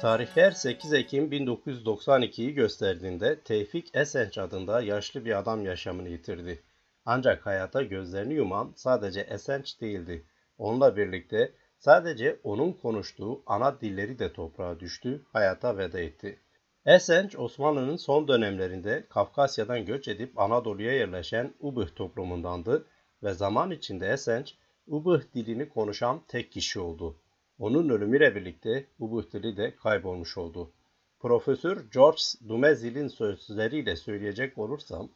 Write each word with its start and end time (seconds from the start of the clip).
Tarihler 0.00 0.50
8 0.50 0.92
Ekim 0.92 1.32
1992'yi 1.32 2.54
gösterdiğinde 2.54 3.40
Tevfik 3.40 3.94
Esenç 3.94 4.38
adında 4.38 4.82
yaşlı 4.82 5.24
bir 5.24 5.38
adam 5.38 5.64
yaşamını 5.64 6.08
yitirdi. 6.08 6.62
Ancak 7.04 7.46
hayata 7.46 7.82
gözlerini 7.82 8.34
yuman 8.34 8.72
sadece 8.76 9.20
Esenç 9.20 9.80
değildi. 9.80 10.24
Onunla 10.58 10.96
birlikte 10.96 11.52
sadece 11.78 12.40
onun 12.42 12.72
konuştuğu 12.72 13.42
ana 13.46 13.80
dilleri 13.80 14.18
de 14.18 14.32
toprağa 14.32 14.80
düştü, 14.80 15.22
hayata 15.32 15.78
veda 15.78 16.00
etti. 16.00 16.40
Esenç, 16.86 17.38
Osmanlı'nın 17.38 17.96
son 17.96 18.28
dönemlerinde 18.28 19.06
Kafkasya'dan 19.10 19.84
göç 19.84 20.08
edip 20.08 20.38
Anadolu'ya 20.38 20.92
yerleşen 20.92 21.54
Ubıh 21.60 21.88
toplumundandı 21.96 22.86
ve 23.22 23.34
zaman 23.34 23.70
içinde 23.70 24.08
Esenç, 24.08 24.54
Ubıh 24.86 25.20
dilini 25.34 25.68
konuşan 25.68 26.22
tek 26.28 26.52
kişi 26.52 26.80
oldu. 26.80 27.16
Onun 27.60 27.88
ölümüyle 27.88 28.34
birlikte 28.34 28.86
Ubıh 28.98 29.32
dili 29.32 29.56
de 29.56 29.76
kaybolmuş 29.76 30.38
oldu. 30.38 30.72
Profesör 31.18 31.84
George 31.92 32.22
Dumezil'in 32.48 33.08
sözleriyle 33.08 33.96
söyleyecek 33.96 34.58
olursam, 34.58 35.08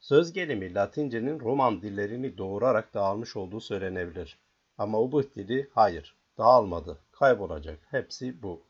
söz 0.00 0.32
gelimi 0.32 0.74
Latince'nin 0.74 1.40
Roman 1.40 1.82
dillerini 1.82 2.38
doğurarak 2.38 2.94
dağılmış 2.94 3.36
olduğu 3.36 3.60
söylenebilir. 3.60 4.38
Ama 4.78 5.00
Ubıh 5.00 5.22
dili 5.36 5.68
hayır, 5.74 6.16
dağılmadı, 6.38 6.98
kaybolacak. 7.12 7.78
Hepsi 7.90 8.42
bu. 8.42 8.62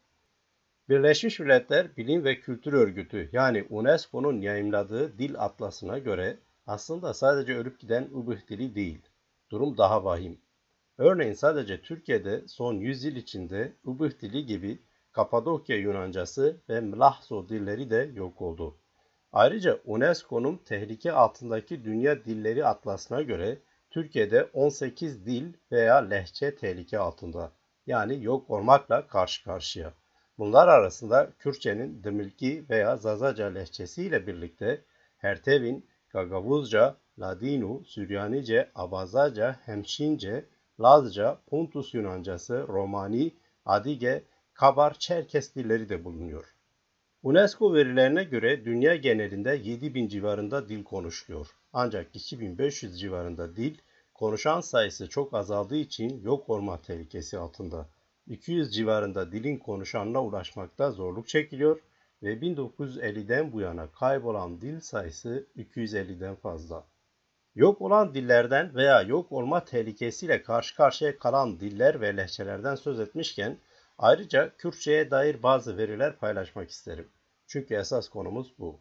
Birleşmiş 0.88 1.40
Milletler 1.40 1.96
Bilim 1.96 2.24
ve 2.24 2.40
Kültür 2.40 2.72
Örgütü 2.72 3.28
yani 3.32 3.66
UNESCO'nun 3.70 4.40
yayımladığı 4.40 5.18
dil 5.18 5.34
atlasına 5.38 5.98
göre 5.98 6.38
aslında 6.66 7.14
sadece 7.14 7.56
ölüp 7.56 7.80
giden 7.80 8.10
dili 8.48 8.74
değil. 8.74 9.00
Durum 9.50 9.78
daha 9.78 10.04
vahim. 10.04 10.38
Örneğin 11.00 11.32
sadece 11.32 11.80
Türkiye'de 11.80 12.48
son 12.48 12.74
100 12.74 13.04
yıl 13.04 13.16
içinde 13.16 13.72
Ubıh 13.84 14.10
dili 14.22 14.46
gibi 14.46 14.78
Kapadokya 15.12 15.76
Yunancası 15.76 16.56
ve 16.68 16.80
Mlahso 16.80 17.48
dilleri 17.48 17.90
de 17.90 18.10
yok 18.14 18.42
oldu. 18.42 18.76
Ayrıca 19.32 19.78
UNESCO'nun 19.84 20.60
tehlike 20.64 21.12
altındaki 21.12 21.84
dünya 21.84 22.24
dilleri 22.24 22.64
atlasına 22.66 23.22
göre 23.22 23.58
Türkiye'de 23.90 24.44
18 24.44 25.26
dil 25.26 25.52
veya 25.72 25.96
lehçe 25.96 26.56
tehlike 26.56 26.98
altında. 26.98 27.52
Yani 27.86 28.24
yok 28.24 28.50
olmakla 28.50 29.06
karşı 29.06 29.44
karşıya. 29.44 29.92
Bunlar 30.38 30.68
arasında 30.68 31.30
Kürtçenin 31.38 32.04
Dımilki 32.04 32.64
veya 32.70 32.96
Zazaca 32.96 33.46
lehçesi 33.46 34.02
ile 34.02 34.26
birlikte 34.26 34.84
Hertevin, 35.16 35.86
Gagavuzca, 36.10 36.96
Ladino, 37.18 37.82
Süryanice, 37.84 38.70
Abazaca, 38.74 39.56
Hemşince, 39.64 40.44
Lazca, 40.80 41.38
Pontus 41.46 41.94
Yunancası, 41.94 42.66
Romani, 42.68 43.34
Adige, 43.64 44.24
Kabar, 44.54 44.94
Çerkes 44.98 45.54
dilleri 45.54 45.88
de 45.88 46.04
bulunuyor. 46.04 46.44
UNESCO 47.22 47.74
verilerine 47.74 48.24
göre 48.24 48.64
dünya 48.64 48.96
genelinde 48.96 49.50
7000 49.50 50.08
civarında 50.08 50.68
dil 50.68 50.84
konuşuluyor. 50.84 51.46
Ancak 51.72 52.16
2500 52.16 53.00
civarında 53.00 53.56
dil 53.56 53.78
konuşan 54.14 54.60
sayısı 54.60 55.08
çok 55.08 55.34
azaldığı 55.34 55.76
için 55.76 56.22
yok 56.22 56.50
olma 56.50 56.82
tehlikesi 56.82 57.38
altında. 57.38 57.88
200 58.26 58.74
civarında 58.74 59.32
dilin 59.32 59.58
konuşanına 59.58 60.24
ulaşmakta 60.24 60.90
zorluk 60.90 61.28
çekiliyor 61.28 61.80
ve 62.22 62.34
1950'den 62.34 63.52
bu 63.52 63.60
yana 63.60 63.90
kaybolan 63.92 64.60
dil 64.60 64.80
sayısı 64.80 65.46
250'den 65.56 66.34
fazla. 66.34 66.84
Yok 67.54 67.82
olan 67.82 68.14
dillerden 68.14 68.74
veya 68.74 69.02
yok 69.02 69.32
olma 69.32 69.64
tehlikesiyle 69.64 70.42
karşı 70.42 70.76
karşıya 70.76 71.18
kalan 71.18 71.60
diller 71.60 72.00
ve 72.00 72.16
lehçelerden 72.16 72.74
söz 72.74 73.00
etmişken 73.00 73.58
ayrıca 73.98 74.56
Kürtçe'ye 74.56 75.10
dair 75.10 75.42
bazı 75.42 75.76
veriler 75.76 76.16
paylaşmak 76.16 76.70
isterim. 76.70 77.12
Çünkü 77.46 77.74
esas 77.74 78.08
konumuz 78.08 78.58
bu. 78.58 78.80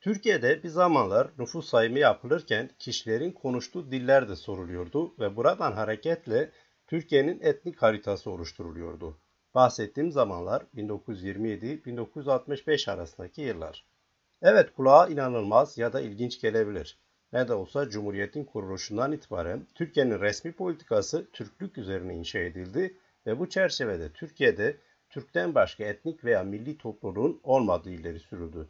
Türkiye'de 0.00 0.62
bir 0.62 0.68
zamanlar 0.68 1.30
nüfus 1.38 1.68
sayımı 1.68 1.98
yapılırken 1.98 2.70
kişilerin 2.78 3.32
konuştuğu 3.32 3.90
diller 3.90 4.28
de 4.28 4.36
soruluyordu 4.36 5.14
ve 5.18 5.36
buradan 5.36 5.72
hareketle 5.72 6.50
Türkiye'nin 6.86 7.40
etnik 7.40 7.82
haritası 7.82 8.30
oluşturuluyordu. 8.30 9.20
Bahsettiğim 9.54 10.12
zamanlar 10.12 10.62
1927-1965 10.74 12.90
arasındaki 12.90 13.42
yıllar. 13.42 13.86
Evet 14.42 14.72
kulağa 14.72 15.08
inanılmaz 15.08 15.78
ya 15.78 15.92
da 15.92 16.00
ilginç 16.00 16.40
gelebilir. 16.40 17.05
Ne 17.32 17.48
de 17.48 17.54
olsa 17.54 17.88
Cumhuriyet'in 17.88 18.44
kuruluşundan 18.44 19.12
itibaren 19.12 19.66
Türkiye'nin 19.74 20.20
resmi 20.20 20.52
politikası 20.52 21.30
Türklük 21.32 21.78
üzerine 21.78 22.14
inşa 22.14 22.38
edildi 22.38 22.96
ve 23.26 23.38
bu 23.38 23.48
çerçevede 23.48 24.12
Türkiye'de 24.12 24.76
Türk'ten 25.10 25.54
başka 25.54 25.84
etnik 25.84 26.24
veya 26.24 26.42
milli 26.42 26.78
topluluğun 26.78 27.40
olmadığı 27.42 27.90
ileri 27.90 28.20
sürüldü. 28.20 28.68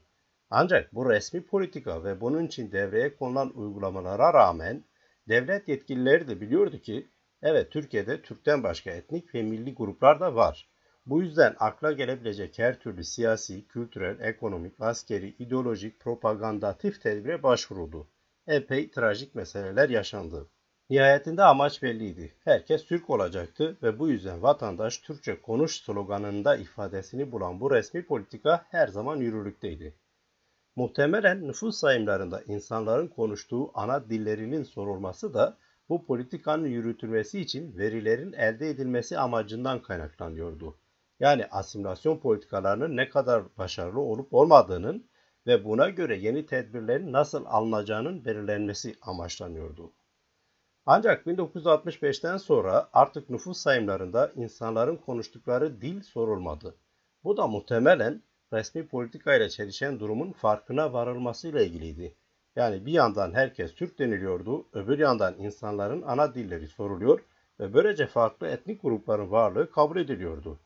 Ancak 0.50 0.94
bu 0.94 1.10
resmi 1.10 1.46
politika 1.46 2.04
ve 2.04 2.20
bunun 2.20 2.46
için 2.46 2.72
devreye 2.72 3.16
konulan 3.16 3.58
uygulamalara 3.58 4.34
rağmen 4.34 4.84
devlet 5.28 5.68
yetkilileri 5.68 6.28
de 6.28 6.40
biliyordu 6.40 6.78
ki 6.78 7.06
evet 7.42 7.72
Türkiye'de 7.72 8.22
Türk'ten 8.22 8.62
başka 8.62 8.90
etnik 8.90 9.34
ve 9.34 9.42
milli 9.42 9.74
gruplar 9.74 10.20
da 10.20 10.34
var. 10.34 10.68
Bu 11.06 11.22
yüzden 11.22 11.54
akla 11.58 11.92
gelebilecek 11.92 12.58
her 12.58 12.78
türlü 12.80 13.04
siyasi, 13.04 13.68
kültürel, 13.68 14.20
ekonomik, 14.20 14.80
askeri, 14.80 15.28
ideolojik, 15.28 16.00
propagandatif 16.00 17.02
tedbire 17.02 17.42
başvuruldu. 17.42 18.08
Epey 18.48 18.90
trajik 18.90 19.34
meseleler 19.34 19.88
yaşandı. 19.88 20.46
Nihayetinde 20.90 21.42
amaç 21.42 21.82
belliydi. 21.82 22.34
Herkes 22.44 22.84
Türk 22.84 23.10
olacaktı 23.10 23.76
ve 23.82 23.98
bu 23.98 24.08
yüzden 24.08 24.42
vatandaş 24.42 24.98
Türkçe 24.98 25.40
konuş 25.40 25.80
sloganında 25.80 26.56
ifadesini 26.56 27.32
bulan 27.32 27.60
bu 27.60 27.70
resmi 27.70 28.06
politika 28.06 28.66
her 28.70 28.88
zaman 28.88 29.16
yürürlükteydi. 29.16 29.94
Muhtemelen 30.76 31.48
nüfus 31.48 31.76
sayımlarında 31.76 32.42
insanların 32.42 33.08
konuştuğu 33.08 33.70
ana 33.78 34.10
dillerinin 34.10 34.62
sorulması 34.62 35.34
da 35.34 35.56
bu 35.88 36.06
politikanın 36.06 36.66
yürütülmesi 36.66 37.40
için 37.40 37.78
verilerin 37.78 38.32
elde 38.32 38.70
edilmesi 38.70 39.18
amacından 39.18 39.82
kaynaklanıyordu. 39.82 40.78
Yani 41.20 41.46
asimilasyon 41.46 42.18
politikalarının 42.18 42.96
ne 42.96 43.08
kadar 43.08 43.42
başarılı 43.58 44.00
olup 44.00 44.34
olmadığının 44.34 45.06
ve 45.46 45.64
buna 45.64 45.88
göre 45.88 46.16
yeni 46.16 46.46
tedbirlerin 46.46 47.12
nasıl 47.12 47.44
alınacağının 47.46 48.24
belirlenmesi 48.24 48.94
amaçlanıyordu. 49.02 49.92
Ancak 50.86 51.26
1965'ten 51.26 52.36
sonra 52.36 52.88
artık 52.92 53.30
nüfus 53.30 53.58
sayımlarında 53.58 54.32
insanların 54.36 54.96
konuştukları 54.96 55.80
dil 55.80 56.02
sorulmadı. 56.02 56.74
Bu 57.24 57.36
da 57.36 57.46
muhtemelen 57.46 58.22
resmi 58.52 58.86
politikayla 58.86 59.48
çelişen 59.48 60.00
durumun 60.00 60.32
farkına 60.32 60.92
varılmasıyla 60.92 61.60
ilgiliydi. 61.60 62.14
Yani 62.56 62.86
bir 62.86 62.92
yandan 62.92 63.32
herkes 63.32 63.74
Türk 63.74 63.98
deniliyordu, 63.98 64.66
öbür 64.72 64.98
yandan 64.98 65.34
insanların 65.38 66.02
ana 66.02 66.34
dilleri 66.34 66.68
soruluyor 66.68 67.20
ve 67.60 67.74
böylece 67.74 68.06
farklı 68.06 68.46
etnik 68.48 68.82
grupların 68.82 69.30
varlığı 69.30 69.70
kabul 69.70 69.96
ediliyordu. 69.96 70.58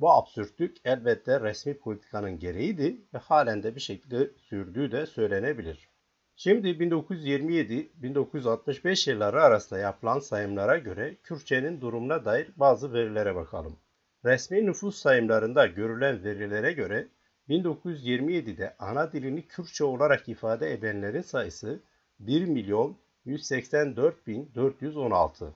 Bu 0.00 0.10
absürtlük 0.10 0.76
elbette 0.84 1.40
resmi 1.40 1.78
politikanın 1.78 2.38
gereğiydi 2.38 3.00
ve 3.14 3.18
halen 3.18 3.62
de 3.62 3.74
bir 3.74 3.80
şekilde 3.80 4.30
sürdüğü 4.36 4.92
de 4.92 5.06
söylenebilir. 5.06 5.88
Şimdi 6.36 6.68
1927-1965 6.68 9.10
yılları 9.10 9.42
arasında 9.42 9.80
yapılan 9.80 10.18
sayımlara 10.18 10.78
göre 10.78 11.16
Kürtçenin 11.22 11.80
durumuna 11.80 12.24
dair 12.24 12.48
bazı 12.56 12.92
verilere 12.92 13.34
bakalım. 13.34 13.76
Resmi 14.24 14.66
nüfus 14.66 14.96
sayımlarında 14.96 15.66
görülen 15.66 16.24
verilere 16.24 16.72
göre 16.72 17.08
1927'de 17.48 18.76
ana 18.78 19.12
dilini 19.12 19.46
Kürtçe 19.46 19.84
olarak 19.84 20.28
ifade 20.28 20.72
edenlerin 20.72 21.22
sayısı 21.22 21.80
1 22.20 22.44
milyon 22.44 22.96
184 23.24 24.26
bin 24.26 24.50
416. 24.54 25.54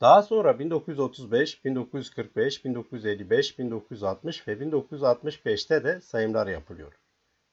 Daha 0.00 0.22
sonra 0.22 0.58
1935, 0.58 1.64
1945, 1.64 2.64
1955, 2.64 3.58
1960 3.58 4.48
ve 4.48 4.52
1965'te 4.52 5.84
de 5.84 6.00
sayımlar 6.00 6.46
yapılıyor. 6.46 6.92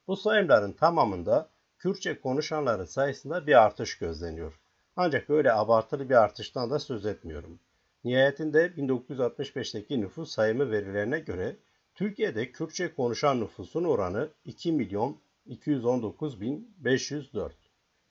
Bu 0.06 0.16
sayımların 0.16 0.72
tamamında 0.72 1.50
Kürtçe 1.78 2.20
konuşanların 2.20 2.84
sayısında 2.84 3.46
bir 3.46 3.62
artış 3.62 3.98
gözleniyor. 3.98 4.60
Ancak 4.96 5.30
öyle 5.30 5.52
abartılı 5.52 6.08
bir 6.08 6.14
artıştan 6.14 6.70
da 6.70 6.78
söz 6.78 7.06
etmiyorum. 7.06 7.60
Nihayetinde 8.04 8.66
1965'teki 8.66 10.00
nüfus 10.00 10.30
sayımı 10.30 10.70
verilerine 10.70 11.20
göre 11.20 11.56
Türkiye'de 11.94 12.52
Kürtçe 12.52 12.94
konuşan 12.94 13.40
nüfusun 13.40 13.84
oranı 13.84 14.28
2 14.44 14.72
milyon 14.72 15.20
219 15.46 16.40
bin 16.40 16.74
504. 16.78 17.67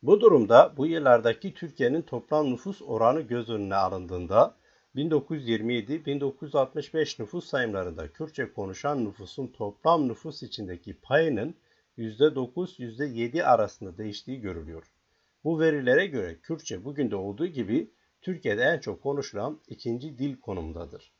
Bu 0.08 0.22
durumda 0.22 0.74
bu 0.78 0.86
yıllardaki 0.86 1.54
Türkiye'nin 1.54 2.02
toplam 2.02 2.52
nüfus 2.52 2.82
oranı 2.82 3.22
göz 3.22 3.50
önüne 3.50 3.76
alındığında 3.76 4.56
1927-1965 4.96 7.22
nüfus 7.22 7.48
sayımlarında 7.48 8.14
Kürtçe 8.14 8.54
konuşan 8.54 9.06
nüfusun 9.06 9.48
toplam 9.48 10.08
nüfus 10.08 10.44
içindeki 10.44 10.94
payının 10.94 11.56
%9-%7 11.98 13.44
arasında 13.44 13.98
değiştiği 13.98 14.42
görülüyor. 14.42 14.84
Bu 15.44 15.60
verilere 15.60 16.08
göre 16.08 16.40
Kürtçe 16.40 16.86
bugün 16.86 17.12
de 17.12 17.16
olduğu 17.16 17.48
gibi 17.48 17.92
Türkiye'de 18.22 18.62
en 18.62 18.80
çok 18.80 19.04
konuşulan 19.04 19.60
ikinci 19.68 20.18
dil 20.18 20.42
konumundadır. 20.42 21.12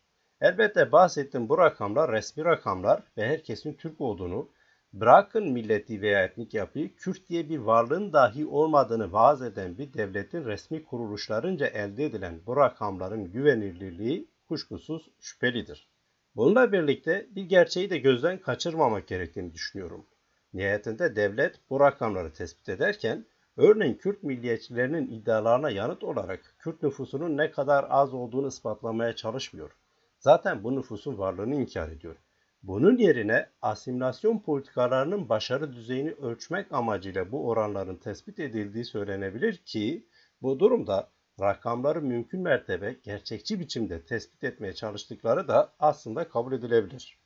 Elbette 0.42 0.92
bahsettiğim 0.92 1.50
bu 1.50 1.58
rakamlar 1.58 2.12
resmi 2.12 2.46
rakamlar 2.46 3.04
ve 3.18 3.28
herkesin 3.28 3.74
Türk 3.74 4.02
olduğunu, 4.02 4.50
bırakın 4.94 5.52
milleti 5.52 6.02
veya 6.02 6.24
etnik 6.24 6.54
yapıyı 6.54 6.96
Kürt 6.96 7.30
diye 7.30 7.50
bir 7.50 7.58
varlığın 7.58 8.14
dahi 8.14 8.46
olmadığını 8.46 9.12
vaaz 9.12 9.42
eden 9.42 9.78
bir 9.78 9.94
devletin 9.94 10.46
resmi 10.46 10.84
kuruluşlarınca 10.84 11.68
elde 11.68 12.06
edilen 12.06 12.42
bu 12.46 12.56
rakamların 12.58 13.32
güvenilirliği 13.32 14.28
kuşkusuz 14.48 15.10
şüphelidir. 15.20 15.90
Bununla 16.36 16.72
birlikte 16.72 17.28
bir 17.36 17.44
gerçeği 17.44 17.90
de 17.90 17.98
gözden 17.98 18.38
kaçırmamak 18.38 19.08
gerektiğini 19.08 19.54
düşünüyorum. 19.54 20.06
Nihayetinde 20.54 21.16
devlet 21.16 21.60
bu 21.70 21.80
rakamları 21.80 22.34
tespit 22.34 22.70
ederken 22.70 23.26
örneğin 23.58 23.96
Kürt 23.96 24.24
milliyetçilerinin 24.24 25.08
iddialarına 25.08 25.70
yanıt 25.70 26.04
olarak 26.04 26.56
Kürt 26.60 26.84
nüfusunun 26.84 27.38
ne 27.38 27.52
kadar 27.52 27.86
az 27.90 28.14
olduğunu 28.14 28.48
ispatlamaya 28.48 29.16
çalışmıyor. 29.16 29.72
Zaten 30.20 30.64
bu 30.64 30.76
nüfusun 30.76 31.18
varlığını 31.18 31.56
inkar 31.56 31.90
ediyor. 31.90 32.16
Bunun 32.64 32.98
yerine 32.98 33.50
asimilasyon 33.62 34.40
politikalarının 34.40 35.30
başarı 35.30 35.74
düzeyini 35.74 36.12
ölçmek 36.12 36.72
amacıyla 36.72 37.32
bu 37.32 37.48
oranların 37.50 37.96
tespit 37.96 38.40
edildiği 38.40 38.86
söylenebilir 38.86 39.58
ki 39.58 40.08
bu 40.42 40.60
durumda 40.60 41.10
rakamları 41.42 42.02
mümkün 42.02 42.42
mertebe 42.42 42.96
gerçekçi 43.04 43.60
biçimde 43.60 44.06
tespit 44.06 44.44
etmeye 44.44 44.74
çalıştıkları 44.74 45.48
da 45.48 45.74
aslında 45.80 46.30
kabul 46.30 46.54
edilebilir. 46.54 47.18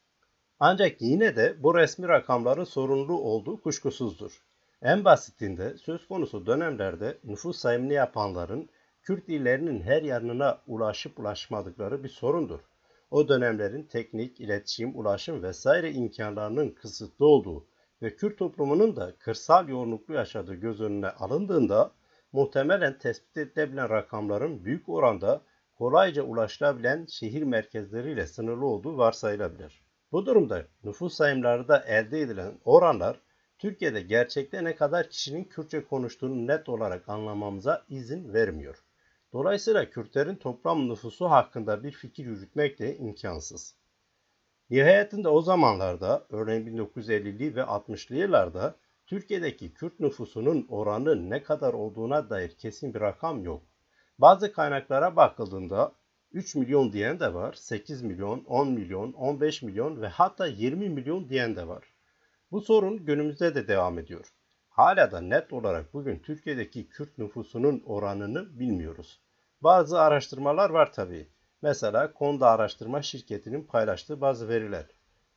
Ancak 0.59 1.01
yine 1.01 1.35
de 1.35 1.63
bu 1.63 1.75
resmi 1.75 2.07
rakamların 2.07 2.63
sorunlu 2.63 3.21
olduğu 3.21 3.61
kuşkusuzdur. 3.61 4.41
En 4.81 5.05
basitinde 5.05 5.77
söz 5.77 6.07
konusu 6.07 6.45
dönemlerde 6.45 7.17
nüfus 7.23 7.57
sayımını 7.57 7.93
yapanların 7.93 8.69
Kürt 9.01 9.29
illerinin 9.29 9.81
her 9.81 10.03
yanına 10.03 10.61
ulaşıp 10.67 11.19
ulaşmadıkları 11.19 12.03
bir 12.03 12.09
sorundur. 12.09 12.59
O 13.11 13.27
dönemlerin 13.27 13.83
teknik, 13.83 14.39
iletişim, 14.39 14.99
ulaşım 14.99 15.43
vesaire 15.43 15.91
imkanlarının 15.91 16.69
kısıtlı 16.69 17.25
olduğu 17.25 17.67
ve 18.01 18.15
Kürt 18.15 18.37
toplumunun 18.37 18.95
da 18.95 19.15
kırsal 19.19 19.69
yoğunluklu 19.69 20.13
yaşadığı 20.13 20.53
göz 20.53 20.81
önüne 20.81 21.09
alındığında 21.09 21.91
muhtemelen 22.31 22.97
tespit 22.97 23.37
edilebilen 23.37 23.89
rakamların 23.89 24.65
büyük 24.65 24.89
oranda 24.89 25.41
kolayca 25.75 26.23
ulaşılabilen 26.23 27.05
şehir 27.05 27.43
merkezleriyle 27.43 28.27
sınırlı 28.27 28.65
olduğu 28.65 28.97
varsayılabilir. 28.97 29.81
Bu 30.11 30.25
durumda 30.25 30.65
nüfus 30.83 31.13
sayımlarında 31.13 31.79
elde 31.79 32.21
edilen 32.21 32.59
oranlar 32.65 33.19
Türkiye'de 33.59 34.01
gerçekte 34.01 34.63
ne 34.63 34.75
kadar 34.75 35.09
kişinin 35.09 35.43
Kürtçe 35.43 35.83
konuştuğunu 35.83 36.47
net 36.47 36.69
olarak 36.69 37.09
anlamamıza 37.09 37.85
izin 37.89 38.33
vermiyor. 38.33 38.83
Dolayısıyla 39.33 39.89
Kürtlerin 39.89 40.35
toplam 40.35 40.89
nüfusu 40.89 41.29
hakkında 41.29 41.83
bir 41.83 41.91
fikir 41.91 42.25
yürütmek 42.25 42.79
de 42.79 42.97
imkansız. 42.97 43.75
Nihayetinde 44.69 45.27
o 45.27 45.41
zamanlarda, 45.41 46.25
örneğin 46.29 46.67
1950'li 46.67 47.55
ve 47.55 47.61
60'lı 47.61 48.15
yıllarda 48.15 48.75
Türkiye'deki 49.07 49.73
Kürt 49.73 49.99
nüfusunun 49.99 50.65
oranı 50.69 51.29
ne 51.29 51.43
kadar 51.43 51.73
olduğuna 51.73 52.29
dair 52.29 52.49
kesin 52.49 52.93
bir 52.93 52.99
rakam 52.99 53.43
yok. 53.43 53.63
Bazı 54.19 54.53
kaynaklara 54.53 55.15
bakıldığında 55.15 55.91
3 56.31 56.55
milyon 56.55 56.93
diyen 56.93 57.19
de 57.19 57.33
var, 57.33 57.53
8 57.53 58.01
milyon, 58.01 58.43
10 58.43 58.67
milyon, 58.67 59.13
15 59.13 59.61
milyon 59.61 60.01
ve 60.01 60.07
hatta 60.07 60.47
20 60.47 60.89
milyon 60.89 61.29
diyen 61.29 61.55
de 61.55 61.67
var. 61.67 61.83
Bu 62.51 62.61
sorun 62.61 63.05
günümüzde 63.05 63.55
de 63.55 63.67
devam 63.67 63.99
ediyor. 63.99 64.25
Hala 64.71 65.11
da 65.11 65.21
net 65.21 65.53
olarak 65.53 65.93
bugün 65.93 66.19
Türkiye'deki 66.19 66.89
Kürt 66.89 67.17
nüfusunun 67.17 67.83
oranını 67.85 68.59
bilmiyoruz. 68.59 69.19
Bazı 69.61 69.99
araştırmalar 69.99 70.69
var 70.69 70.93
tabii. 70.93 71.27
Mesela 71.61 72.13
Konda 72.13 72.49
Araştırma 72.49 73.01
Şirketi'nin 73.01 73.63
paylaştığı 73.63 74.21
bazı 74.21 74.49
veriler. 74.49 74.85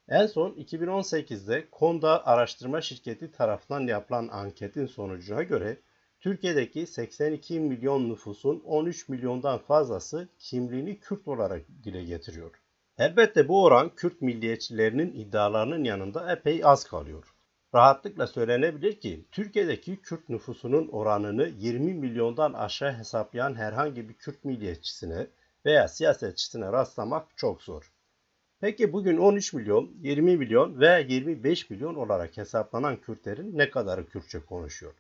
En 0.09 0.27
son 0.27 0.51
2018'de 0.51 1.71
Konda 1.71 2.27
Araştırma 2.27 2.81
Şirketi 2.81 3.33
tarafından 3.33 3.81
yapılan 3.81 4.29
anketin 4.29 4.87
sonucuna 4.87 5.43
göre 5.43 5.79
Türkiye'deki 6.21 6.87
82 6.87 7.61
milyon 7.61 8.09
nüfusun 8.09 8.63
13 8.65 9.09
milyondan 9.09 9.59
fazlası 9.59 10.29
kimliğini 10.39 11.01
Kürt 11.01 11.29
olarak 11.29 11.63
dile 11.85 12.05
getiriyor. 12.05 12.63
Elbette 12.99 13.49
bu 13.49 13.65
oran 13.65 13.95
Kürt 13.97 14.23
milliyetçilerinin 14.23 15.13
iddialarının 15.13 15.85
yanında 15.85 16.33
epey 16.33 16.61
az 16.65 16.85
kalıyor. 16.85 17.34
Rahatlıkla 17.75 18.27
söylenebilir 18.27 19.01
ki 19.01 19.29
Türkiye'deki 19.33 20.03
Kürt 20.03 20.29
nüfusunun 20.29 20.89
oranını 20.89 21.49
20 21.49 21.95
milyondan 21.95 22.53
aşağı 22.53 22.93
hesaplayan 22.93 23.55
herhangi 23.55 24.09
bir 24.09 24.15
Kürt 24.15 24.45
milliyetçisine 24.45 25.27
veya 25.65 25.89
siyasetçisine 25.89 26.73
rastlamak 26.73 27.37
çok 27.37 27.63
zor. 27.63 27.93
Peki 28.61 28.93
bugün 28.93 29.17
13 29.17 29.53
milyon, 29.53 29.91
20 30.03 30.37
milyon 30.37 30.81
ve 30.81 31.07
25 31.09 31.71
milyon 31.71 31.95
olarak 31.95 32.37
hesaplanan 32.37 33.01
Kürtlerin 33.01 33.59
ne 33.59 33.71
kadarı 33.71 34.09
Kürtçe 34.09 34.41
konuşuyor? 34.41 34.95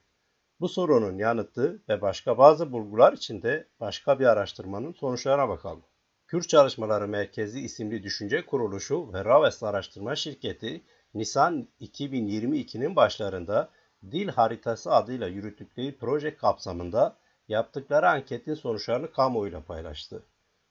Bu 0.60 0.68
sorunun 0.68 1.18
yanıtı 1.18 1.82
ve 1.88 2.00
başka 2.00 2.38
bazı 2.38 2.72
bulgular 2.72 3.12
için 3.12 3.42
de 3.42 3.68
başka 3.80 4.18
bir 4.18 4.26
araştırmanın 4.26 4.92
sonuçlarına 4.92 5.48
bakalım. 5.48 5.82
Kürt 6.26 6.48
Çalışmaları 6.48 7.08
Merkezi 7.08 7.60
isimli 7.60 8.02
düşünce 8.02 8.46
kuruluşu 8.46 9.12
ve 9.12 9.24
Raves 9.24 9.62
Araştırma 9.62 10.16
Şirketi 10.16 10.82
Nisan 11.14 11.69
2022'nin 11.81 12.96
başlarında 12.96 13.69
Dil 14.11 14.28
Haritası 14.28 14.93
adıyla 14.93 15.26
yürüttükleri 15.26 15.96
proje 15.99 16.37
kapsamında 16.37 17.16
yaptıkları 17.49 18.08
anketin 18.08 18.55
sonuçlarını 18.55 19.12
kamuoyuyla 19.12 19.61
paylaştı. 19.61 20.22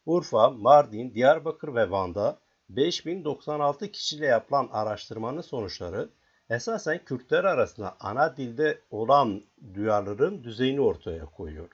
Urfa, 0.06 0.50
Mardin, 0.50 1.14
Diyarbakır 1.14 1.76
ve 1.76 1.92
Van'da 1.92 2.40
5096 2.70 3.92
kişiyle 3.92 4.26
yapılan 4.26 4.70
araştırmanın 4.72 5.42
sonuçları 5.42 6.10
esasen 6.50 7.00
Kürtler 7.06 7.44
arasında 7.44 7.96
ana 8.00 8.38
dilde 8.38 8.80
olan 8.92 9.44
duyarlılığın 9.74 10.44
düzeyini 10.44 10.82
ortaya 10.82 11.26
koyuyor. 11.26 11.70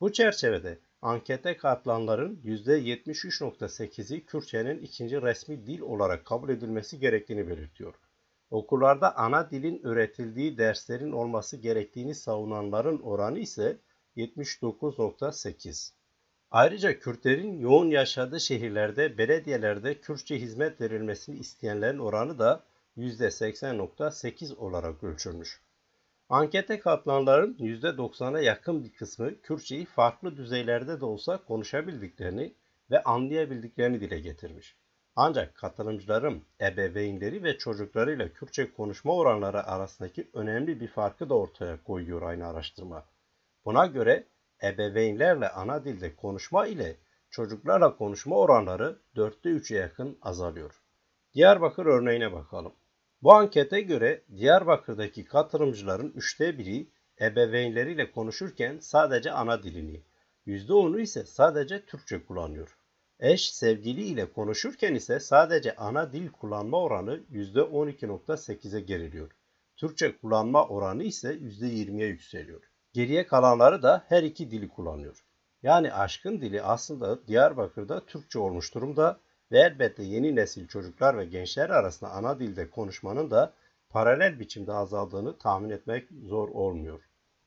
Bu 0.00 0.12
çerçevede 0.12 0.78
ankete 1.02 1.56
katılanların 1.56 2.40
%73.8'i 2.44 4.24
Kürtçenin 4.24 4.78
ikinci 4.78 5.22
resmi 5.22 5.66
dil 5.66 5.80
olarak 5.80 6.24
kabul 6.24 6.48
edilmesi 6.48 6.98
gerektiğini 6.98 7.48
belirtiyor. 7.48 7.94
Okullarda 8.50 9.16
ana 9.16 9.50
dilin 9.50 9.80
öğretildiği 9.84 10.58
derslerin 10.58 11.12
olması 11.12 11.56
gerektiğini 11.56 12.14
savunanların 12.14 12.98
oranı 13.00 13.38
ise 13.38 13.76
79.8. 14.16 15.92
Ayrıca 16.50 16.98
Kürtlerin 16.98 17.58
yoğun 17.58 17.90
yaşadığı 17.90 18.40
şehirlerde 18.40 19.18
belediyelerde 19.18 20.00
Kürtçe 20.00 20.40
hizmet 20.40 20.80
verilmesini 20.80 21.38
isteyenlerin 21.38 21.98
oranı 21.98 22.38
da 22.38 22.64
%80.8 22.96 24.56
olarak 24.56 25.04
ölçülmüş. 25.04 25.60
Ankete 26.28 26.78
katılanların 26.80 27.54
%90'a 27.54 28.40
yakın 28.40 28.84
bir 28.84 28.92
kısmı 28.92 29.40
Kürtçeyi 29.40 29.84
farklı 29.84 30.36
düzeylerde 30.36 31.00
de 31.00 31.04
olsa 31.04 31.44
konuşabildiklerini 31.44 32.54
ve 32.90 33.02
anlayabildiklerini 33.02 34.00
dile 34.00 34.18
getirmiş. 34.20 34.76
Ancak 35.16 35.54
katılımcıların 35.54 36.42
ebeveynleri 36.60 37.42
ve 37.42 37.58
çocuklarıyla 37.58 38.28
Kürtçe 38.28 38.72
konuşma 38.72 39.14
oranları 39.14 39.66
arasındaki 39.66 40.30
önemli 40.34 40.80
bir 40.80 40.88
farkı 40.88 41.28
da 41.28 41.34
ortaya 41.34 41.82
koyuyor 41.84 42.22
aynı 42.22 42.46
araştırma. 42.46 43.04
Buna 43.64 43.86
göre 43.86 44.24
ebeveynlerle 44.62 45.48
ana 45.48 45.84
dilde 45.84 46.16
konuşma 46.16 46.66
ile 46.66 46.96
çocuklarla 47.30 47.96
konuşma 47.96 48.36
oranları 48.36 48.98
4'te 49.16 49.48
3'e 49.48 49.76
yakın 49.76 50.18
azalıyor. 50.22 50.82
Diyarbakır 51.34 51.86
örneğine 51.86 52.32
bakalım. 52.32 52.72
Bu 53.22 53.32
ankete 53.32 53.80
göre 53.80 54.22
Diyarbakır'daki 54.36 55.24
katılımcıların 55.24 56.12
üçte 56.16 56.58
biri 56.58 56.86
ebeveynleriyle 57.20 58.10
konuşurken 58.10 58.78
sadece 58.78 59.32
ana 59.32 59.62
dilini, 59.62 60.02
%10'u 60.46 61.00
ise 61.00 61.26
sadece 61.26 61.86
Türkçe 61.86 62.24
kullanıyor. 62.24 62.76
Eş 63.20 63.50
sevgili 63.50 64.02
ile 64.02 64.32
konuşurken 64.32 64.94
ise 64.94 65.20
sadece 65.20 65.76
ana 65.76 66.12
dil 66.12 66.28
kullanma 66.28 66.82
oranı 66.82 67.20
%12.8'e 67.32 68.80
geriliyor. 68.80 69.30
Türkçe 69.76 70.16
kullanma 70.16 70.68
oranı 70.68 71.02
ise 71.02 71.34
%20'ye 71.34 72.08
yükseliyor. 72.08 72.62
Geriye 72.92 73.26
kalanları 73.26 73.82
da 73.82 74.04
her 74.08 74.22
iki 74.22 74.50
dili 74.50 74.68
kullanıyor. 74.68 75.24
Yani 75.62 75.92
aşkın 75.92 76.40
dili 76.40 76.62
aslında 76.62 77.26
Diyarbakır'da 77.26 78.06
Türkçe 78.06 78.38
olmuş 78.38 78.74
durumda 78.74 79.20
ve 79.52 79.58
elbette 79.58 80.02
yeni 80.02 80.36
nesil 80.36 80.68
çocuklar 80.68 81.18
ve 81.18 81.24
gençler 81.24 81.70
arasında 81.70 82.10
ana 82.10 82.38
dilde 82.38 82.70
konuşmanın 82.70 83.30
da 83.30 83.52
paralel 83.90 84.40
biçimde 84.40 84.72
azaldığını 84.72 85.38
tahmin 85.38 85.70
etmek 85.70 86.08
zor 86.24 86.48
olmuyor. 86.48 87.00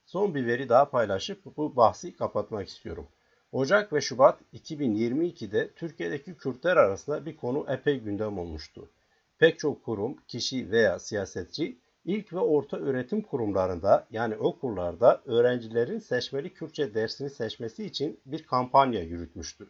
Son 0.06 0.36
bir 0.36 0.48
veri 0.48 0.70
daha 0.70 0.90
paylaşıp 0.90 1.46
bu 1.58 1.76
bahsi 1.76 2.16
kapatmak 2.16 2.68
istiyorum. 2.68 3.08
Ocak 3.52 3.94
ve 3.94 4.02
Şubat 4.02 4.42
2022'de 4.54 5.74
Türkiye'deki 5.74 6.38
Kürtler 6.38 6.78
arasında 6.78 7.26
bir 7.26 7.38
konu 7.38 7.66
epey 7.70 8.00
gündem 8.00 8.40
olmuştu. 8.40 8.90
Pek 9.38 9.60
çok 9.60 9.86
kurum, 9.86 10.18
kişi 10.28 10.72
veya 10.72 11.00
siyasetçi 11.00 11.80
ilk 12.06 12.34
ve 12.34 12.40
orta 12.40 12.78
öğretim 12.78 13.22
kurumlarında 13.22 14.08
yani 14.12 14.36
okullarda 14.36 15.22
öğrencilerin 15.26 16.00
seçmeli 16.00 16.54
Kürtçe 16.54 16.94
dersini 16.94 17.30
seçmesi 17.30 17.86
için 17.86 18.20
bir 18.26 18.44
kampanya 18.44 19.02
yürütmüştü. 19.02 19.70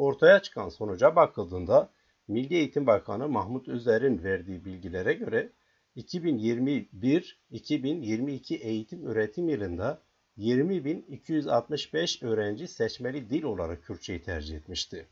Ortaya 0.00 0.42
çıkan 0.42 0.68
sonuca 0.68 1.16
bakıldığında 1.16 1.90
Milli 2.28 2.54
Eğitim 2.54 2.86
Bakanı 2.86 3.28
Mahmut 3.28 3.68
Özer'in 3.68 4.24
verdiği 4.24 4.64
bilgilere 4.64 5.12
göre 5.12 5.52
2021-2022 5.96 8.56
eğitim 8.56 9.06
öğretim 9.06 9.48
yılında 9.48 10.02
20.265 10.38 12.26
öğrenci 12.26 12.68
seçmeli 12.68 13.30
dil 13.30 13.42
olarak 13.42 13.82
Kürtçeyi 13.82 14.22
tercih 14.22 14.56
etmişti. 14.56 15.06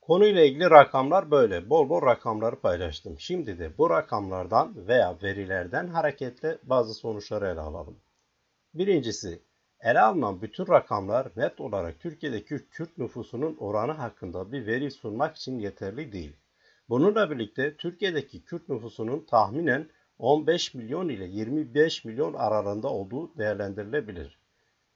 Konuyla 0.00 0.44
ilgili 0.44 0.70
rakamlar 0.70 1.30
böyle. 1.30 1.70
Bol 1.70 1.88
bol 1.88 2.02
rakamları 2.02 2.60
paylaştım. 2.60 3.18
Şimdi 3.18 3.58
de 3.58 3.78
bu 3.78 3.90
rakamlardan 3.90 4.88
veya 4.88 5.16
verilerden 5.22 5.86
hareketle 5.86 6.58
bazı 6.62 6.94
sonuçları 6.94 7.46
ele 7.46 7.60
alalım. 7.60 7.96
Birincisi, 8.74 9.42
ele 9.80 10.00
alınan 10.00 10.42
bütün 10.42 10.68
rakamlar 10.68 11.28
net 11.36 11.60
olarak 11.60 12.00
Türkiye'deki 12.00 12.68
Kürt 12.70 12.98
nüfusunun 12.98 13.56
oranı 13.56 13.92
hakkında 13.92 14.52
bir 14.52 14.66
veri 14.66 14.90
sunmak 14.90 15.36
için 15.36 15.58
yeterli 15.58 16.12
değil. 16.12 16.36
Bununla 16.88 17.30
birlikte 17.30 17.76
Türkiye'deki 17.76 18.44
Kürt 18.44 18.68
nüfusunun 18.68 19.26
tahminen 19.26 19.90
15 20.18 20.74
milyon 20.74 21.08
ile 21.08 21.24
25 21.24 22.04
milyon 22.04 22.34
aralığında 22.34 22.88
olduğu 22.88 23.38
değerlendirilebilir. 23.38 24.38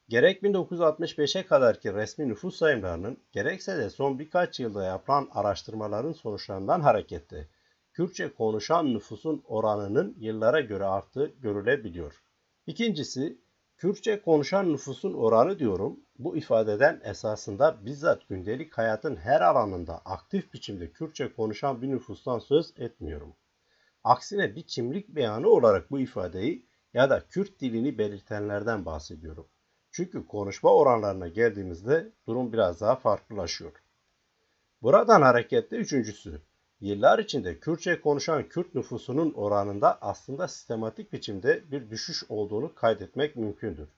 Gerek 0.08 0.42
1965'e 0.42 1.46
kadarki 1.46 1.94
resmi 1.94 2.28
nüfus 2.28 2.56
sayımlarının 2.56 3.18
gerekse 3.32 3.78
de 3.78 3.90
son 3.90 4.18
birkaç 4.18 4.60
yılda 4.60 4.84
yapılan 4.84 5.28
araştırmaların 5.32 6.12
sonuçlarından 6.12 6.80
hareketle 6.80 7.48
Kürtçe 7.92 8.34
konuşan 8.34 8.94
nüfusun 8.94 9.42
oranının 9.46 10.16
yıllara 10.18 10.60
göre 10.60 10.84
arttığı 10.84 11.26
görülebiliyor. 11.26 12.22
İkincisi, 12.66 13.41
Kürtçe 13.82 14.22
konuşan 14.22 14.72
nüfusun 14.72 15.12
oranı 15.12 15.58
diyorum, 15.58 16.00
bu 16.18 16.36
ifadeden 16.36 17.00
esasında 17.04 17.86
bizzat 17.86 18.28
gündelik 18.28 18.78
hayatın 18.78 19.16
her 19.16 19.40
alanında 19.40 19.98
aktif 19.98 20.54
biçimde 20.54 20.92
Kürtçe 20.92 21.32
konuşan 21.32 21.82
bir 21.82 21.88
nüfustan 21.90 22.38
söz 22.38 22.74
etmiyorum. 22.78 23.36
Aksine 24.04 24.56
bir 24.56 24.66
kimlik 24.66 25.08
beyanı 25.08 25.48
olarak 25.48 25.90
bu 25.90 26.00
ifadeyi 26.00 26.66
ya 26.94 27.10
da 27.10 27.26
Kürt 27.28 27.60
dilini 27.60 27.98
belirtenlerden 27.98 28.84
bahsediyorum. 28.84 29.48
Çünkü 29.90 30.26
konuşma 30.26 30.74
oranlarına 30.74 31.28
geldiğimizde 31.28 32.12
durum 32.26 32.52
biraz 32.52 32.80
daha 32.80 32.96
farklılaşıyor. 32.96 33.72
Buradan 34.82 35.22
hareketle 35.22 35.76
üçüncüsü, 35.76 36.42
yıllar 36.82 37.18
içinde 37.18 37.58
Kürtçe 37.58 38.00
konuşan 38.00 38.48
Kürt 38.48 38.74
nüfusunun 38.74 39.32
oranında 39.32 39.98
aslında 40.00 40.48
sistematik 40.48 41.12
biçimde 41.12 41.70
bir 41.70 41.90
düşüş 41.90 42.24
olduğunu 42.28 42.74
kaydetmek 42.74 43.36
mümkündür. 43.36 43.88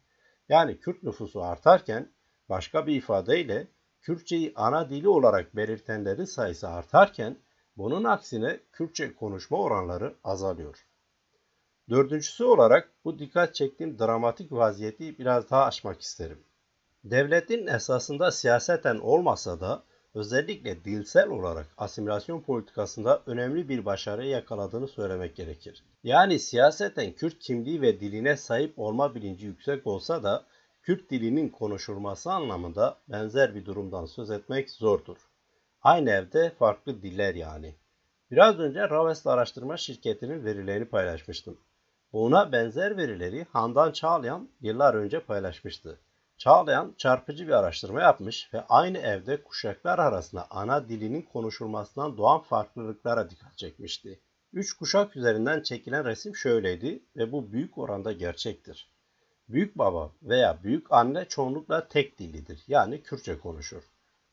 Yani 0.48 0.78
Kürt 0.80 1.02
nüfusu 1.02 1.42
artarken 1.42 2.08
başka 2.48 2.86
bir 2.86 2.94
ifadeyle 2.94 3.68
Kürtçeyi 4.02 4.52
ana 4.56 4.90
dili 4.90 5.08
olarak 5.08 5.56
belirtenlerin 5.56 6.24
sayısı 6.24 6.68
artarken 6.68 7.36
bunun 7.76 8.04
aksine 8.04 8.60
Kürtçe 8.72 9.14
konuşma 9.14 9.58
oranları 9.58 10.14
azalıyor. 10.24 10.86
Dördüncüsü 11.90 12.44
olarak 12.44 12.90
bu 13.04 13.18
dikkat 13.18 13.54
çektiğim 13.54 13.98
dramatik 13.98 14.52
vaziyeti 14.52 15.18
biraz 15.18 15.50
daha 15.50 15.64
açmak 15.64 16.00
isterim. 16.00 16.44
Devletin 17.04 17.66
esasında 17.66 18.30
siyaseten 18.30 18.98
olmasa 18.98 19.60
da 19.60 19.82
özellikle 20.14 20.84
dilsel 20.84 21.28
olarak 21.28 21.66
asimilasyon 21.78 22.40
politikasında 22.40 23.22
önemli 23.26 23.68
bir 23.68 23.84
başarı 23.84 24.26
yakaladığını 24.26 24.88
söylemek 24.88 25.36
gerekir. 25.36 25.84
Yani 26.02 26.38
siyaseten 26.38 27.12
Kürt 27.12 27.38
kimliği 27.38 27.82
ve 27.82 28.00
diline 28.00 28.36
sahip 28.36 28.78
olma 28.78 29.14
bilinci 29.14 29.46
yüksek 29.46 29.86
olsa 29.86 30.22
da 30.22 30.44
Kürt 30.82 31.10
dilinin 31.10 31.48
konuşulması 31.48 32.32
anlamında 32.32 32.98
benzer 33.08 33.54
bir 33.54 33.66
durumdan 33.66 34.06
söz 34.06 34.30
etmek 34.30 34.70
zordur. 34.70 35.16
Aynı 35.82 36.10
evde 36.10 36.50
farklı 36.50 37.02
diller 37.02 37.34
yani. 37.34 37.74
Biraz 38.30 38.58
önce 38.58 38.80
Ravest 38.80 39.26
Araştırma 39.26 39.76
Şirketi'nin 39.76 40.44
verilerini 40.44 40.84
paylaşmıştım. 40.84 41.58
Buna 42.12 42.52
benzer 42.52 42.96
verileri 42.96 43.46
Handan 43.52 43.92
Çağlayan 43.92 44.48
yıllar 44.60 44.94
önce 44.94 45.20
paylaşmıştı. 45.20 45.98
Çağlayan 46.38 46.94
çarpıcı 46.98 47.46
bir 47.46 47.52
araştırma 47.52 48.00
yapmış 48.00 48.54
ve 48.54 48.64
aynı 48.68 48.98
evde 48.98 49.42
kuşaklar 49.42 49.98
arasında 49.98 50.46
ana 50.50 50.88
dilinin 50.88 51.22
konuşulmasından 51.22 52.16
doğan 52.16 52.40
farklılıklara 52.40 53.30
dikkat 53.30 53.58
çekmişti. 53.58 54.20
Üç 54.52 54.72
kuşak 54.72 55.16
üzerinden 55.16 55.62
çekilen 55.62 56.04
resim 56.04 56.36
şöyleydi 56.36 57.02
ve 57.16 57.32
bu 57.32 57.52
büyük 57.52 57.78
oranda 57.78 58.12
gerçektir. 58.12 58.88
Büyük 59.48 59.78
baba 59.78 60.12
veya 60.22 60.62
büyük 60.62 60.92
anne 60.92 61.24
çoğunlukla 61.24 61.88
tek 61.88 62.18
dillidir 62.18 62.64
yani 62.68 63.02
Kürtçe 63.02 63.38
konuşur. 63.38 63.82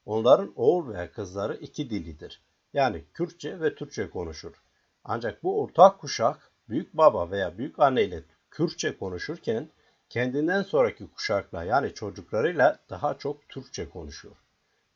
Onların 0.05 0.53
oğul 0.55 0.93
veya 0.93 1.11
kızları 1.11 1.55
iki 1.55 1.89
dilidir. 1.89 2.41
Yani 2.73 3.03
Kürtçe 3.13 3.59
ve 3.59 3.75
Türkçe 3.75 4.09
konuşur. 4.09 4.53
Ancak 5.03 5.43
bu 5.43 5.61
ortak 5.61 5.99
kuşak 5.99 6.51
büyük 6.69 6.93
baba 6.93 7.31
veya 7.31 7.57
büyük 7.57 7.79
anne 7.79 8.03
ile 8.03 8.23
Kürtçe 8.51 8.97
konuşurken 8.97 9.69
kendinden 10.11 10.63
sonraki 10.63 11.07
kuşakla 11.07 11.63
yani 11.63 11.93
çocuklarıyla 11.93 12.79
daha 12.89 13.17
çok 13.17 13.49
Türkçe 13.49 13.89
konuşuyor. 13.89 14.35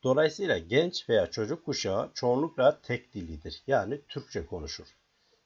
Dolayısıyla 0.02 0.58
genç 0.58 1.08
veya 1.08 1.30
çocuk 1.30 1.64
kuşağı 1.64 2.10
çoğunlukla 2.14 2.80
tek 2.82 3.14
dilidir 3.14 3.62
yani 3.66 4.00
Türkçe 4.08 4.46
konuşur. 4.46 4.86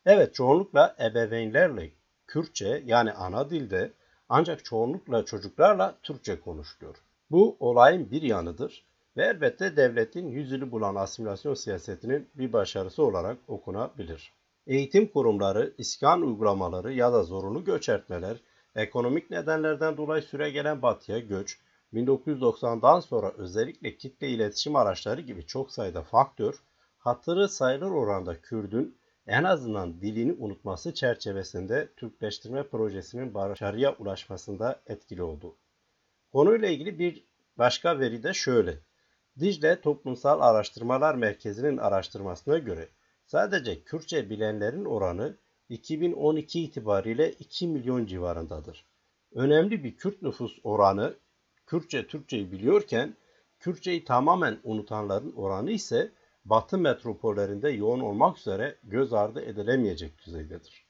Evet 0.06 0.34
çoğunlukla 0.34 0.96
ebeveynlerle 1.00 1.90
Kürtçe 2.26 2.82
yani 2.86 3.12
ana 3.12 3.50
dilde 3.50 3.92
ancak 4.28 4.64
çoğunlukla 4.64 5.24
çocuklarla 5.24 5.94
Türkçe 6.02 6.40
konuşuluyor. 6.40 6.96
Bu 7.30 7.56
olayın 7.60 8.10
bir 8.10 8.22
yanıdır 8.22 8.84
ve 9.16 9.24
elbette 9.24 9.76
devletin 9.76 10.28
yüzünü 10.28 10.70
bulan 10.70 10.94
asimilasyon 10.94 11.54
siyasetinin 11.54 12.28
bir 12.34 12.52
başarısı 12.52 13.02
olarak 13.02 13.38
okunabilir. 13.48 14.32
Eğitim 14.66 15.06
kurumları, 15.06 15.74
iskan 15.78 16.22
uygulamaları 16.22 16.92
ya 16.92 17.12
da 17.12 17.22
zorunlu 17.22 17.64
göçertmeler, 17.64 18.36
ekonomik 18.74 19.30
nedenlerden 19.30 19.96
dolayı 19.96 20.22
süre 20.22 20.50
gelen 20.50 20.82
batıya 20.82 21.18
göç, 21.18 21.58
1990'dan 21.94 23.00
sonra 23.00 23.32
özellikle 23.38 23.96
kitle 23.96 24.28
iletişim 24.28 24.76
araçları 24.76 25.20
gibi 25.20 25.46
çok 25.46 25.72
sayıda 25.72 26.02
faktör, 26.02 26.54
hatırı 26.98 27.48
sayılır 27.48 27.90
oranda 27.90 28.40
Kürdün 28.40 28.98
en 29.26 29.44
azından 29.44 30.00
dilini 30.00 30.32
unutması 30.32 30.94
çerçevesinde 30.94 31.88
Türkleştirme 31.96 32.62
projesinin 32.62 33.34
başarıya 33.34 33.94
ulaşmasında 33.98 34.80
etkili 34.86 35.22
oldu. 35.22 35.56
Konuyla 36.32 36.68
ilgili 36.68 36.98
bir 36.98 37.24
başka 37.58 37.98
veri 37.98 38.22
de 38.22 38.34
şöyle. 38.34 38.78
Dicle 39.40 39.80
Toplumsal 39.80 40.40
Araştırmalar 40.40 41.14
Merkezi'nin 41.14 41.76
araştırmasına 41.76 42.58
göre 42.58 42.88
sadece 43.26 43.82
Kürtçe 43.84 44.30
bilenlerin 44.30 44.84
oranı 44.84 45.36
2012 45.70 46.60
itibariyle 46.60 47.32
2 47.32 47.68
milyon 47.68 48.06
civarındadır. 48.06 48.84
Önemli 49.34 49.84
bir 49.84 49.96
Kürt 49.96 50.22
nüfus 50.22 50.58
oranı 50.64 51.14
Kürtçe 51.66 52.06
Türkçeyi 52.06 52.52
biliyorken 52.52 53.16
Kürtçeyi 53.60 54.04
tamamen 54.04 54.58
unutanların 54.64 55.32
oranı 55.32 55.70
ise 55.70 56.12
Batı 56.44 56.78
metropollerinde 56.78 57.70
yoğun 57.70 58.00
olmak 58.00 58.38
üzere 58.38 58.76
göz 58.82 59.12
ardı 59.12 59.42
edilemeyecek 59.42 60.26
düzeydedir. 60.26 60.86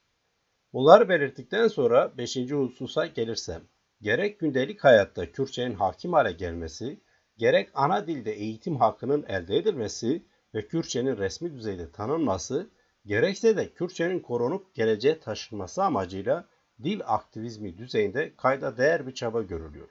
Bunları 0.72 1.08
belirttikten 1.08 1.68
sonra 1.68 2.18
5. 2.18 2.36
hususa 2.36 3.06
gelirsem, 3.06 3.62
gerek 4.02 4.40
gündelik 4.40 4.84
hayatta 4.84 5.32
Kürtçenin 5.32 5.74
hakim 5.74 6.12
hale 6.12 6.32
gelmesi, 6.32 7.00
gerek 7.36 7.70
ana 7.74 8.06
dilde 8.06 8.32
eğitim 8.32 8.76
hakkının 8.76 9.24
elde 9.28 9.56
edilmesi 9.56 10.22
ve 10.54 10.68
Kürtçenin 10.68 11.16
resmi 11.16 11.54
düzeyde 11.54 11.90
tanınması, 11.90 12.70
gerekse 13.06 13.56
de 13.56 13.72
Kürtçenin 13.72 14.20
korunup 14.20 14.74
geleceğe 14.74 15.20
taşınması 15.20 15.84
amacıyla 15.84 16.44
dil 16.82 17.00
aktivizmi 17.06 17.78
düzeyinde 17.78 18.32
kayda 18.36 18.76
değer 18.76 19.06
bir 19.06 19.14
çaba 19.14 19.42
görülüyor. 19.42 19.88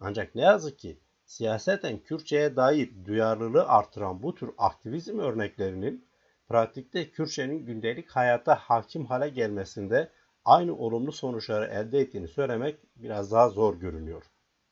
Ancak 0.00 0.34
ne 0.34 0.42
yazık 0.42 0.78
ki 0.78 0.98
siyaseten 1.24 1.98
Kürtçe'ye 1.98 2.56
dair 2.56 2.90
duyarlılığı 3.04 3.68
artıran 3.68 4.22
bu 4.22 4.34
tür 4.34 4.50
aktivizm 4.58 5.18
örneklerinin 5.18 6.06
pratikte 6.48 7.10
Kürtçenin 7.10 7.66
gündelik 7.66 8.10
hayata 8.10 8.54
hakim 8.54 9.06
hale 9.06 9.28
gelmesinde 9.28 10.10
aynı 10.44 10.76
olumlu 10.76 11.12
sonuçları 11.12 11.66
elde 11.66 12.00
ettiğini 12.00 12.28
söylemek 12.28 12.78
biraz 12.96 13.32
daha 13.32 13.48
zor 13.48 13.74
görünüyor. 13.74 14.22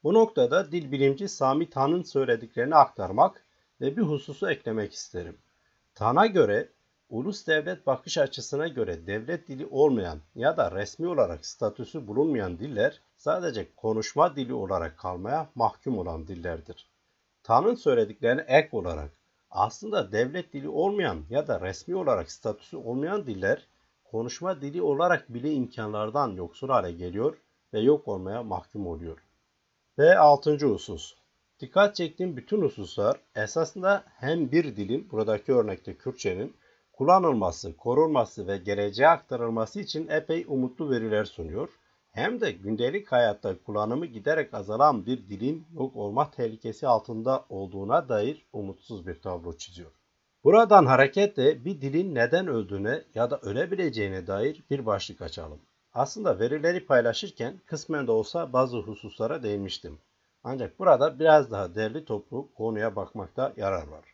Bu 0.03 0.15
noktada 0.15 0.73
dil 0.73 0.93
bilimci 0.93 1.29
Sami 1.29 1.71
Tan'ın 1.71 2.03
söylediklerini 2.03 2.75
aktarmak 2.75 3.45
ve 3.81 3.97
bir 3.97 4.03
hususu 4.03 4.51
eklemek 4.51 4.93
isterim. 4.93 5.39
Tan'a 5.95 6.27
göre 6.27 6.69
ulus 7.09 7.47
devlet 7.47 7.87
bakış 7.87 8.19
açısına 8.19 8.69
göre 8.69 9.07
devlet 9.07 9.49
dili 9.49 9.67
olmayan 9.67 10.19
ya 10.35 10.57
da 10.57 10.73
resmi 10.73 11.09
olarak 11.09 11.47
statüsü 11.47 12.07
bulunmayan 12.07 12.59
diller 12.59 13.01
sadece 13.17 13.75
konuşma 13.77 14.37
dili 14.37 14.55
olarak 14.55 14.99
kalmaya 14.99 15.49
mahkum 15.55 15.99
olan 15.99 16.27
dillerdir. 16.27 16.89
Tan'ın 17.43 17.75
söylediklerine 17.75 18.45
ek 18.49 18.69
olarak 18.73 19.11
aslında 19.51 20.13
devlet 20.13 20.53
dili 20.53 20.69
olmayan 20.69 21.25
ya 21.31 21.47
da 21.47 21.61
resmi 21.61 21.97
olarak 21.97 22.33
statüsü 22.33 22.77
olmayan 22.77 23.27
diller 23.27 23.67
konuşma 24.05 24.61
dili 24.61 24.83
olarak 24.83 25.35
bile 25.35 25.53
imkanlardan 25.53 26.33
yoksul 26.33 26.69
hale 26.69 26.93
geliyor 26.93 27.37
ve 27.73 27.81
yok 27.81 28.09
olmaya 28.09 28.43
mahkum 28.43 28.87
oluyor. 28.87 29.19
Ve 29.99 30.19
altıncı 30.19 30.67
husus. 30.67 31.15
Dikkat 31.61 31.97
çektiğim 31.97 32.37
bütün 32.37 32.63
hususlar 32.63 33.21
esasında 33.37 34.05
hem 34.07 34.53
bir 34.53 34.77
dilin, 34.77 35.11
buradaki 35.11 35.53
örnekte 35.53 35.97
Kürtçenin, 35.97 36.57
kullanılması, 36.97 37.77
korunması 37.77 38.47
ve 38.47 38.57
geleceğe 38.57 39.09
aktarılması 39.09 39.81
için 39.81 40.09
epey 40.09 40.45
umutlu 40.49 40.91
veriler 40.91 41.25
sunuyor. 41.25 41.69
Hem 42.11 42.41
de 42.41 42.53
gündelik 42.53 43.13
hayatta 43.13 43.63
kullanımı 43.63 44.07
giderek 44.07 44.55
azalan 44.55 45.07
bir 45.07 45.29
dilin 45.29 45.67
yok 45.75 45.97
olma 45.97 46.31
tehlikesi 46.31 46.89
altında 46.89 47.45
olduğuna 47.49 48.09
dair 48.09 48.47
umutsuz 48.53 49.07
bir 49.07 49.21
tablo 49.23 49.57
çiziyor. 49.57 49.91
Buradan 50.45 50.87
hareketle 50.87 51.65
bir 51.65 51.81
dilin 51.81 52.15
neden 52.15 52.47
öldüğüne 52.47 53.03
ya 53.15 53.31
da 53.31 53.39
ölebileceğine 53.39 54.27
dair 54.27 54.65
bir 54.71 54.87
başlık 54.87 55.23
açalım. 55.23 55.61
Aslında 55.93 56.39
verileri 56.39 56.87
paylaşırken 56.87 57.61
kısmen 57.67 58.07
de 58.07 58.11
olsa 58.11 58.53
bazı 58.53 58.79
hususlara 58.79 59.43
değinmiştim. 59.43 59.99
Ancak 60.45 60.79
burada 60.79 61.19
biraz 61.19 61.51
daha 61.51 61.75
derli 61.75 62.05
toplu 62.05 62.49
konuya 62.55 62.97
bakmakta 62.97 63.53
yarar 63.57 63.89
var. 63.89 64.14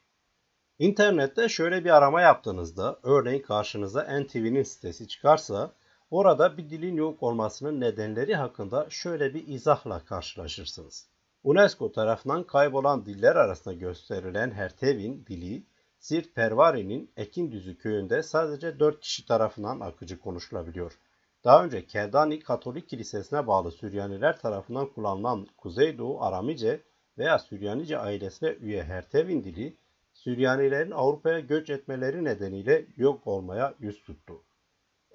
İnternette 0.81 1.49
şöyle 1.49 1.85
bir 1.85 1.97
arama 1.97 2.21
yaptığınızda 2.21 2.99
örneğin 3.03 3.43
karşınıza 3.43 4.21
NTV'nin 4.21 4.63
sitesi 4.63 5.09
çıkarsa 5.09 5.73
orada 6.11 6.57
bir 6.57 6.71
dilin 6.71 6.97
yok 6.97 7.23
olmasının 7.23 7.81
nedenleri 7.81 8.35
hakkında 8.35 8.87
şöyle 8.91 9.35
bir 9.35 9.49
izahla 9.49 10.05
karşılaşırsınız. 10.05 11.09
UNESCO 11.45 11.93
tarafından 11.93 12.45
kaybolan 12.45 13.07
diller 13.07 13.37
arasında 13.37 13.75
gösterilen 13.75 14.51
Hertevin 14.51 15.25
dili 15.27 15.63
Sirt 15.99 16.35
Pervari'nin 16.35 17.11
Ekindüzü 17.17 17.79
köyünde 17.79 18.23
sadece 18.23 18.79
4 18.79 19.01
kişi 19.01 19.27
tarafından 19.27 19.81
akıcı 19.81 20.21
konuşulabiliyor. 20.21 20.99
Daha 21.45 21.65
önce 21.65 21.87
Keldani 21.87 22.41
Katolik 22.41 22.89
Kilisesi'ne 22.89 23.47
bağlı 23.47 23.71
Süryaniler 23.71 24.39
tarafından 24.39 24.87
kullanılan 24.87 25.47
Kuzeydoğu 25.57 26.23
Aramice 26.23 26.81
veya 27.19 27.39
Süryanice 27.39 27.99
ailesine 27.99 28.49
üye 28.51 28.83
Hertevin 28.83 29.45
dili, 29.45 29.77
Süryanilerin 30.25 30.91
Avrupa'ya 30.91 31.41
göç 31.41 31.71
etmeleri 31.71 32.25
nedeniyle 32.25 32.87
yok 32.97 33.27
olmaya 33.27 33.75
yüz 33.81 34.03
tuttu. 34.03 34.43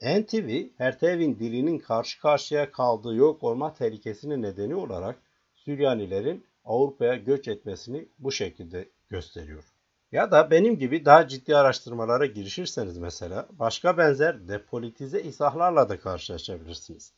NTV, 0.01 0.63
Hertevin 0.77 1.39
dilinin 1.39 1.79
karşı 1.79 2.21
karşıya 2.21 2.71
kaldığı 2.71 3.15
yok 3.15 3.43
olma 3.43 3.73
tehlikesinin 3.73 4.41
nedeni 4.41 4.75
olarak 4.75 5.15
Süryanilerin 5.55 6.45
Avrupa'ya 6.63 7.15
göç 7.15 7.47
etmesini 7.47 8.07
bu 8.19 8.31
şekilde 8.31 8.89
gösteriyor. 9.09 9.63
Ya 10.11 10.31
da 10.31 10.51
benim 10.51 10.77
gibi 10.77 11.05
daha 11.05 11.27
ciddi 11.27 11.57
araştırmalara 11.57 12.25
girişirseniz 12.25 12.97
mesela 12.97 13.47
başka 13.51 13.97
benzer 13.97 14.47
depolitize 14.47 15.21
izahlarla 15.21 15.89
da 15.89 15.99
karşılaşabilirsiniz. 15.99 17.13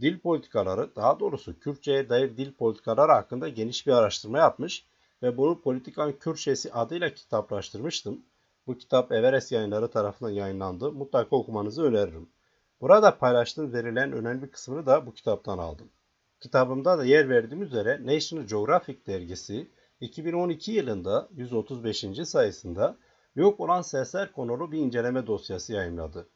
Dil 0.00 0.18
politikaları, 0.18 0.96
daha 0.96 1.20
doğrusu 1.20 1.58
Kürtçe'ye 1.58 2.08
dair 2.08 2.36
dil 2.36 2.52
politikaları 2.52 3.12
hakkında 3.12 3.48
geniş 3.48 3.86
bir 3.86 3.92
araştırma 3.92 4.38
yapmış 4.38 4.86
ve 5.22 5.36
bunu 5.36 5.60
Politikan 5.60 6.12
Kürtçesi 6.12 6.72
adıyla 6.72 7.14
kitaplaştırmıştım. 7.14 8.22
Bu 8.66 8.78
kitap 8.78 9.12
Everest 9.12 9.52
yayınları 9.52 9.90
tarafından 9.90 10.30
yayınlandı. 10.30 10.92
Mutlaka 10.92 11.36
okumanızı 11.36 11.82
öneririm. 11.82 12.28
Burada 12.80 13.18
paylaştığım 13.18 13.72
verilen 13.72 14.12
önemli 14.12 14.50
kısmını 14.50 14.86
da 14.86 15.06
bu 15.06 15.14
kitaptan 15.14 15.58
aldım. 15.58 15.88
Kitabımda 16.40 16.98
da 16.98 17.04
yer 17.04 17.28
verdiğim 17.28 17.62
üzere 17.62 18.06
National 18.06 18.46
Geographic 18.46 19.06
dergisi 19.06 19.68
2012 20.00 20.72
yılında 20.72 21.28
135. 21.36 22.06
sayısında 22.24 22.96
yok 23.36 23.60
olan 23.60 23.82
sesler 23.82 24.32
konulu 24.32 24.72
bir 24.72 24.78
inceleme 24.78 25.26
dosyası 25.26 25.72
yayınladı. 25.72 26.28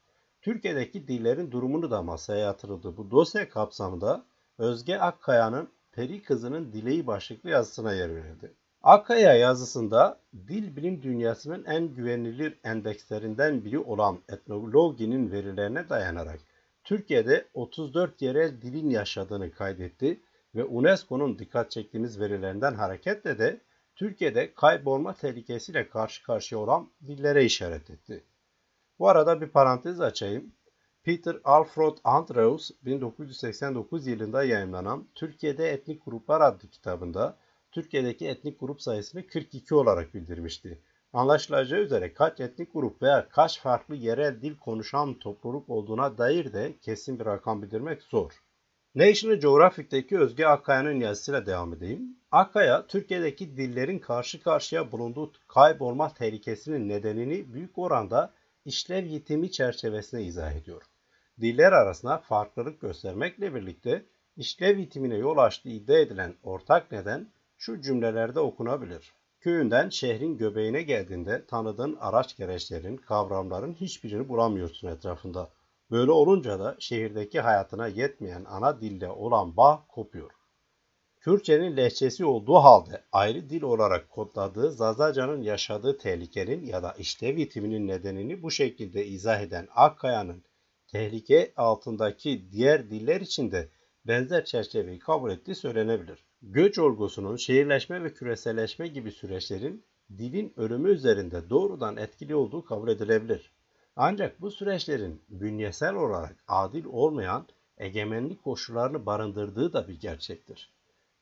Türkiye'deki 0.43 1.09
dillerin 1.09 1.51
durumunu 1.51 1.91
da 1.91 2.03
masaya 2.03 2.41
yatırıldı. 2.41 2.97
Bu 2.97 3.11
dosya 3.11 3.49
kapsamında 3.49 4.25
Özge 4.59 4.97
Akkaya'nın 4.97 5.69
Peri 5.93 6.23
Kızı'nın 6.23 6.73
Dileği 6.73 7.07
başlıklı 7.07 7.51
yazısına 7.51 7.93
yer 7.93 8.15
verildi. 8.15 8.55
Akkaya 8.87 9.35
yazısında 9.35 10.21
dil 10.49 10.77
bilim 10.77 11.03
dünyasının 11.03 11.65
en 11.65 11.95
güvenilir 11.95 12.59
endekslerinden 12.65 13.65
biri 13.65 13.79
olan 13.79 14.19
etnologinin 14.29 15.33
verilerine 15.33 15.89
dayanarak 15.89 16.41
Türkiye'de 16.85 17.49
34 17.55 18.23
yerel 18.23 18.63
dilin 18.63 18.91
yaşadığını 18.91 19.53
kaydetti 19.53 20.21
ve 20.55 20.65
UNESCO'nun 20.65 21.39
dikkat 21.39 21.71
çektiğimiz 21.71 22.21
verilerinden 22.21 22.75
hareketle 22.75 23.39
de 23.39 23.61
Türkiye'de 23.97 24.55
kaybolma 24.55 25.15
tehlikesiyle 25.15 25.89
karşı 25.89 26.23
karşıya 26.23 26.61
olan 26.61 26.91
dillere 27.07 27.45
işaret 27.45 27.91
etti. 27.91 28.25
Bu 28.99 29.09
arada 29.09 29.41
bir 29.41 29.49
parantez 29.49 30.01
açayım. 30.01 30.53
Peter 31.03 31.37
Alfred 31.45 31.97
Andrews 32.05 32.71
1989 32.85 34.07
yılında 34.07 34.45
yayınlanan 34.45 35.09
Türkiye'de 35.15 35.71
Etnik 35.71 36.05
Gruplar 36.05 36.41
adlı 36.41 36.69
kitabında 36.71 37.37
Türkiye'deki 37.77 38.29
etnik 38.29 38.61
grup 38.61 38.83
sayısını 38.83 39.27
42 39.27 39.75
olarak 39.75 40.15
bildirmişti. 40.15 40.79
Anlaşılacağı 41.13 41.81
üzere 41.81 42.15
kaç 42.15 42.41
etnik 42.41 42.73
grup 42.73 43.03
veya 43.03 43.29
kaç 43.29 43.61
farklı 43.61 43.95
yerel 43.95 44.43
dil 44.43 44.57
konuşan 44.57 45.19
topluluk 45.19 45.69
olduğuna 45.71 46.19
dair 46.19 46.53
de 46.53 46.73
kesin 46.83 47.19
bir 47.19 47.25
rakam 47.25 47.63
bildirmek 47.63 48.03
zor. 48.03 48.33
National 48.95 49.37
Geographic'teki 49.37 50.19
Özge 50.19 50.47
Akkaya'nın 50.47 51.01
yazısıyla 51.01 51.47
devam 51.47 51.75
edeyim. 51.75 52.17
Akkaya, 52.31 52.87
Türkiye'deki 52.87 53.57
dillerin 53.57 53.99
karşı 53.99 54.43
karşıya 54.43 54.93
bulunduğu 54.93 55.33
kaybolma 55.49 56.15
tehlikesinin 56.15 56.89
nedenini 56.89 57.55
büyük 57.55 57.79
oranda 57.79 58.33
işlev 58.65 59.05
yitimi 59.05 59.51
çerçevesine 59.51 60.23
izah 60.23 60.53
ediyor. 60.53 60.83
Diller 61.41 61.73
arasında 61.73 62.19
farklılık 62.19 62.81
göstermekle 62.81 63.55
birlikte 63.55 64.05
işlev 64.37 64.79
yitimine 64.79 65.17
yol 65.17 65.39
açtığı 65.39 65.69
iddia 65.69 65.99
edilen 65.99 66.35
ortak 66.43 66.93
neden 66.93 67.36
şu 67.57 67.81
cümlelerde 67.81 68.41
okunabilir. 68.41 69.15
Köyünden 69.41 69.89
şehrin 69.89 70.37
göbeğine 70.37 70.83
geldiğinde 70.83 71.47
tanıdığın 71.47 71.97
araç 72.01 72.37
gereçlerin, 72.37 72.97
kavramların 72.97 73.75
hiçbirini 73.75 74.29
bulamıyorsun 74.29 74.89
etrafında. 74.89 75.51
Böyle 75.91 76.11
olunca 76.11 76.59
da 76.59 76.77
şehirdeki 76.79 77.41
hayatına 77.41 77.87
yetmeyen 77.87 78.45
ana 78.49 78.81
dille 78.81 79.09
olan 79.11 79.57
bağ 79.57 79.85
kopuyor. 79.89 80.31
Kürtçenin 81.21 81.77
lehçesi 81.77 82.25
olduğu 82.25 82.55
halde 82.55 83.05
ayrı 83.13 83.51
dil 83.51 83.63
olarak 83.63 84.11
kodladığı 84.11 84.73
Zazaca'nın 84.73 85.43
yaşadığı 85.43 85.99
tehlikenin 85.99 86.67
ya 86.67 86.83
da 86.83 86.93
işlev 86.93 87.37
yitiminin 87.37 87.89
nedenini 87.89 88.43
bu 88.43 88.51
şekilde 88.51 89.07
izah 89.07 89.41
eden 89.41 89.69
Akkaya'nın 89.75 90.45
tehlike 90.87 91.53
altındaki 91.57 92.53
diğer 92.53 92.91
diller 92.91 93.21
için 93.21 93.51
de 93.53 93.69
benzer 94.07 94.45
çerçeveyi 94.45 94.99
kabul 94.99 95.31
ettiği 95.31 95.55
söylenebilir. 95.55 96.26
Göç 96.43 96.79
olgusunun 96.79 97.37
şehirleşme 97.37 98.05
ve 98.05 98.15
küreselleşme 98.15 98.89
gibi 98.89 99.13
süreçlerin 99.13 99.85
dilin 100.19 100.53
ölümü 100.57 100.91
üzerinde 100.91 101.51
doğrudan 101.51 101.97
etkili 101.97 102.35
olduğu 102.35 102.65
kabul 102.65 102.89
edilebilir. 102.89 103.53
Ancak 103.97 104.41
bu 104.41 104.51
süreçlerin 104.51 105.23
bünyesel 105.29 105.95
olarak 105.95 106.37
adil 106.49 106.85
olmayan 106.85 107.47
egemenlik 107.79 108.45
koşullarını 108.45 109.07
barındırdığı 109.07 109.73
da 109.73 109.89
bir 109.89 110.01
gerçektir. 110.01 110.73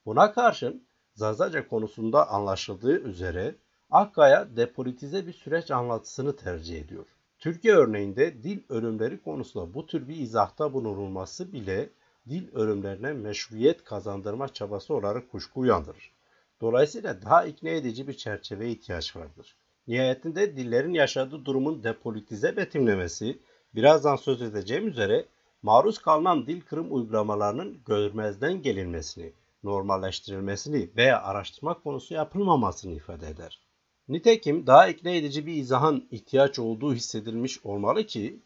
Buna 0.07 0.33
karşın 0.33 0.87
Zazaca 1.15 1.69
konusunda 1.69 2.29
anlaşıldığı 2.31 3.01
üzere 3.01 3.55
Akkaya 3.91 4.57
depolitize 4.57 5.27
bir 5.27 5.33
süreç 5.33 5.71
anlatısını 5.71 6.37
tercih 6.37 6.81
ediyor. 6.81 7.07
Türkiye 7.39 7.75
örneğinde 7.75 8.43
dil 8.43 8.59
ölümleri 8.69 9.23
konusunda 9.23 9.75
bu 9.75 9.87
tür 9.87 10.09
bir 10.09 10.17
izahta 10.17 10.73
bulunulması 10.73 11.53
bile 11.53 11.91
dil 12.29 12.55
ölümlerine 12.55 13.13
meşruiyet 13.13 13.85
kazandırma 13.85 14.49
çabası 14.49 14.95
olarak 14.95 15.31
kuşku 15.31 15.61
uyandırır. 15.61 16.13
Dolayısıyla 16.61 17.23
daha 17.23 17.45
ikna 17.45 17.69
edici 17.71 18.09
bir 18.09 18.15
çerçeveye 18.15 18.71
ihtiyaç 18.71 19.17
vardır. 19.17 19.57
Nihayetinde 19.87 20.57
dillerin 20.57 20.95
yaşadığı 20.95 21.45
durumun 21.45 21.83
depolitize 21.83 22.57
betimlemesi, 22.57 23.39
birazdan 23.75 24.17
söz 24.17 24.43
edeceğim 24.43 24.89
üzere 24.89 25.27
maruz 25.63 25.99
kalınan 25.99 26.47
dil 26.47 26.61
kırım 26.61 26.95
uygulamalarının 26.95 27.81
görmezden 27.87 28.63
gelinmesini, 28.63 29.33
normalleştirilmesini 29.63 30.91
veya 30.97 31.23
araştırma 31.23 31.83
konusu 31.83 32.15
yapılmamasını 32.15 32.93
ifade 32.93 33.29
eder. 33.29 33.61
Nitekim 34.09 34.67
daha 34.67 34.89
ikna 34.89 35.11
edici 35.11 35.47
bir 35.47 35.55
izahın 35.55 36.09
ihtiyaç 36.11 36.59
olduğu 36.59 36.95
hissedilmiş 36.95 37.65
olmalı 37.65 38.07
ki 38.07 38.43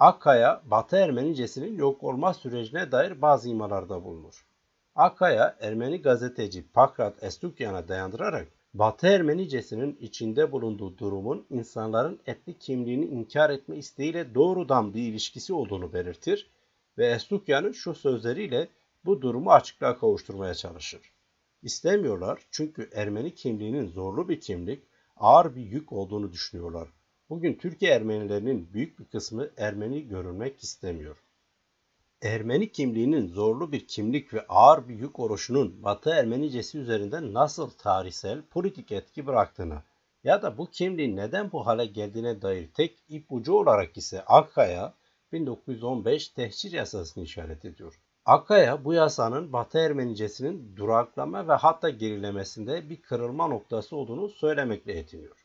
Akkaya, 0.00 0.62
Batı 0.64 0.96
Ermenicesinin 0.96 1.78
yok 1.78 2.02
olma 2.02 2.34
sürecine 2.34 2.92
dair 2.92 3.22
bazı 3.22 3.48
imalarda 3.48 4.04
bulunur. 4.04 4.46
Akkaya, 4.94 5.56
Ermeni 5.60 6.02
gazeteci 6.02 6.72
Pakrat 6.72 7.22
Estukyan'a 7.22 7.88
dayandırarak 7.88 8.48
Batı 8.74 9.06
Ermenicesinin 9.06 9.98
içinde 10.00 10.52
bulunduğu 10.52 10.98
durumun 10.98 11.46
insanların 11.50 12.20
etnik 12.26 12.60
kimliğini 12.60 13.04
inkar 13.04 13.50
etme 13.50 13.76
isteğiyle 13.76 14.34
doğrudan 14.34 14.94
bir 14.94 15.02
ilişkisi 15.02 15.54
olduğunu 15.54 15.92
belirtir 15.92 16.50
ve 16.98 17.06
Estukyan'ın 17.06 17.72
şu 17.72 17.94
sözleriyle 17.94 18.68
bu 19.04 19.22
durumu 19.22 19.52
açıklığa 19.52 19.98
kavuşturmaya 19.98 20.54
çalışır. 20.54 21.00
İstemiyorlar 21.62 22.46
çünkü 22.50 22.90
Ermeni 22.94 23.34
kimliğinin 23.34 23.86
zorlu 23.86 24.28
bir 24.28 24.40
kimlik, 24.40 24.82
ağır 25.16 25.56
bir 25.56 25.62
yük 25.62 25.92
olduğunu 25.92 26.32
düşünüyorlar. 26.32 26.88
Bugün 27.30 27.54
Türkiye 27.54 27.92
Ermenilerinin 27.92 28.72
büyük 28.72 28.98
bir 28.98 29.04
kısmı 29.04 29.50
Ermeni 29.56 30.08
görülmek 30.08 30.62
istemiyor. 30.62 31.16
Ermeni 32.22 32.72
kimliğinin 32.72 33.28
zorlu 33.28 33.72
bir 33.72 33.86
kimlik 33.86 34.34
ve 34.34 34.46
ağır 34.48 34.88
bir 34.88 34.94
yük 34.94 35.18
oluşunun 35.18 35.82
Batı 35.82 36.10
Ermenicesi 36.10 36.78
üzerinde 36.78 37.32
nasıl 37.32 37.70
tarihsel, 37.70 38.42
politik 38.42 38.92
etki 38.92 39.26
bıraktığını 39.26 39.82
ya 40.24 40.42
da 40.42 40.58
bu 40.58 40.70
kimliğin 40.70 41.16
neden 41.16 41.52
bu 41.52 41.66
hale 41.66 41.86
geldiğine 41.86 42.42
dair 42.42 42.68
tek 42.74 42.98
ipucu 43.08 43.52
olarak 43.52 43.96
ise 43.96 44.24
Akkaya 44.24 44.94
1915 45.32 46.28
tehcir 46.28 46.72
yasasını 46.72 47.24
işaret 47.24 47.64
ediyor. 47.64 48.00
Akkaya 48.24 48.84
bu 48.84 48.92
yasanın 48.92 49.52
Batı 49.52 49.78
Ermenicesinin 49.78 50.76
duraklama 50.76 51.48
ve 51.48 51.52
hatta 51.52 51.90
gerilemesinde 51.90 52.90
bir 52.90 53.02
kırılma 53.02 53.46
noktası 53.46 53.96
olduğunu 53.96 54.28
söylemekle 54.28 54.92
yetiniyor. 54.92 55.39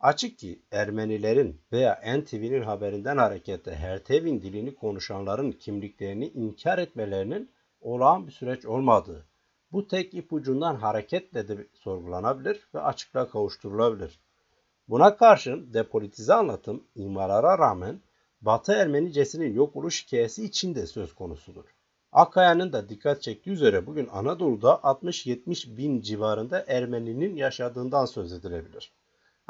Açık 0.00 0.38
ki 0.38 0.62
Ermenilerin 0.72 1.60
veya 1.72 2.00
NTV'nin 2.18 2.62
haberinden 2.62 3.16
hareketle 3.16 3.76
Hertevin 3.76 4.42
dilini 4.42 4.74
konuşanların 4.74 5.52
kimliklerini 5.52 6.28
inkar 6.28 6.78
etmelerinin 6.78 7.50
olağan 7.80 8.26
bir 8.26 8.32
süreç 8.32 8.66
olmadığı, 8.66 9.26
bu 9.72 9.88
tek 9.88 10.14
ipucundan 10.14 10.76
hareketle 10.76 11.48
de 11.48 11.66
sorgulanabilir 11.74 12.68
ve 12.74 12.80
açıklığa 12.80 13.28
kavuşturulabilir. 13.28 14.20
Buna 14.88 15.16
karşın 15.16 15.74
depolitize 15.74 16.34
anlatım 16.34 16.84
imalara 16.94 17.58
rağmen 17.58 18.00
Batı 18.40 18.72
Ermenicesinin 18.72 19.54
yok 19.54 19.76
oluş 19.76 20.06
hikayesi 20.06 20.44
içinde 20.44 20.86
söz 20.86 21.14
konusudur. 21.14 21.64
Akkaya'nın 22.12 22.72
da 22.72 22.88
dikkat 22.88 23.22
çektiği 23.22 23.50
üzere 23.50 23.86
bugün 23.86 24.08
Anadolu'da 24.12 24.70
60-70 24.70 25.76
bin 25.76 26.00
civarında 26.00 26.64
Ermeninin 26.68 27.36
yaşadığından 27.36 28.04
söz 28.04 28.32
edilebilir. 28.32 28.92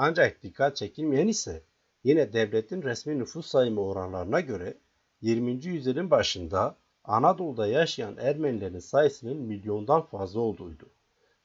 Ancak 0.01 0.43
dikkat 0.43 0.77
çekilmeyen 0.77 1.29
ise 1.29 1.63
yine 2.05 2.33
devletin 2.33 2.83
resmi 2.83 3.19
nüfus 3.19 3.47
sayımı 3.47 3.81
oranlarına 3.81 4.41
göre 4.41 4.75
20. 5.21 5.51
yüzyılın 5.51 6.11
başında 6.11 6.77
Anadolu'da 7.05 7.67
yaşayan 7.67 8.17
Ermenilerin 8.17 8.79
sayısının 8.79 9.37
milyondan 9.37 10.03
fazla 10.03 10.41
olduğuydu. 10.41 10.89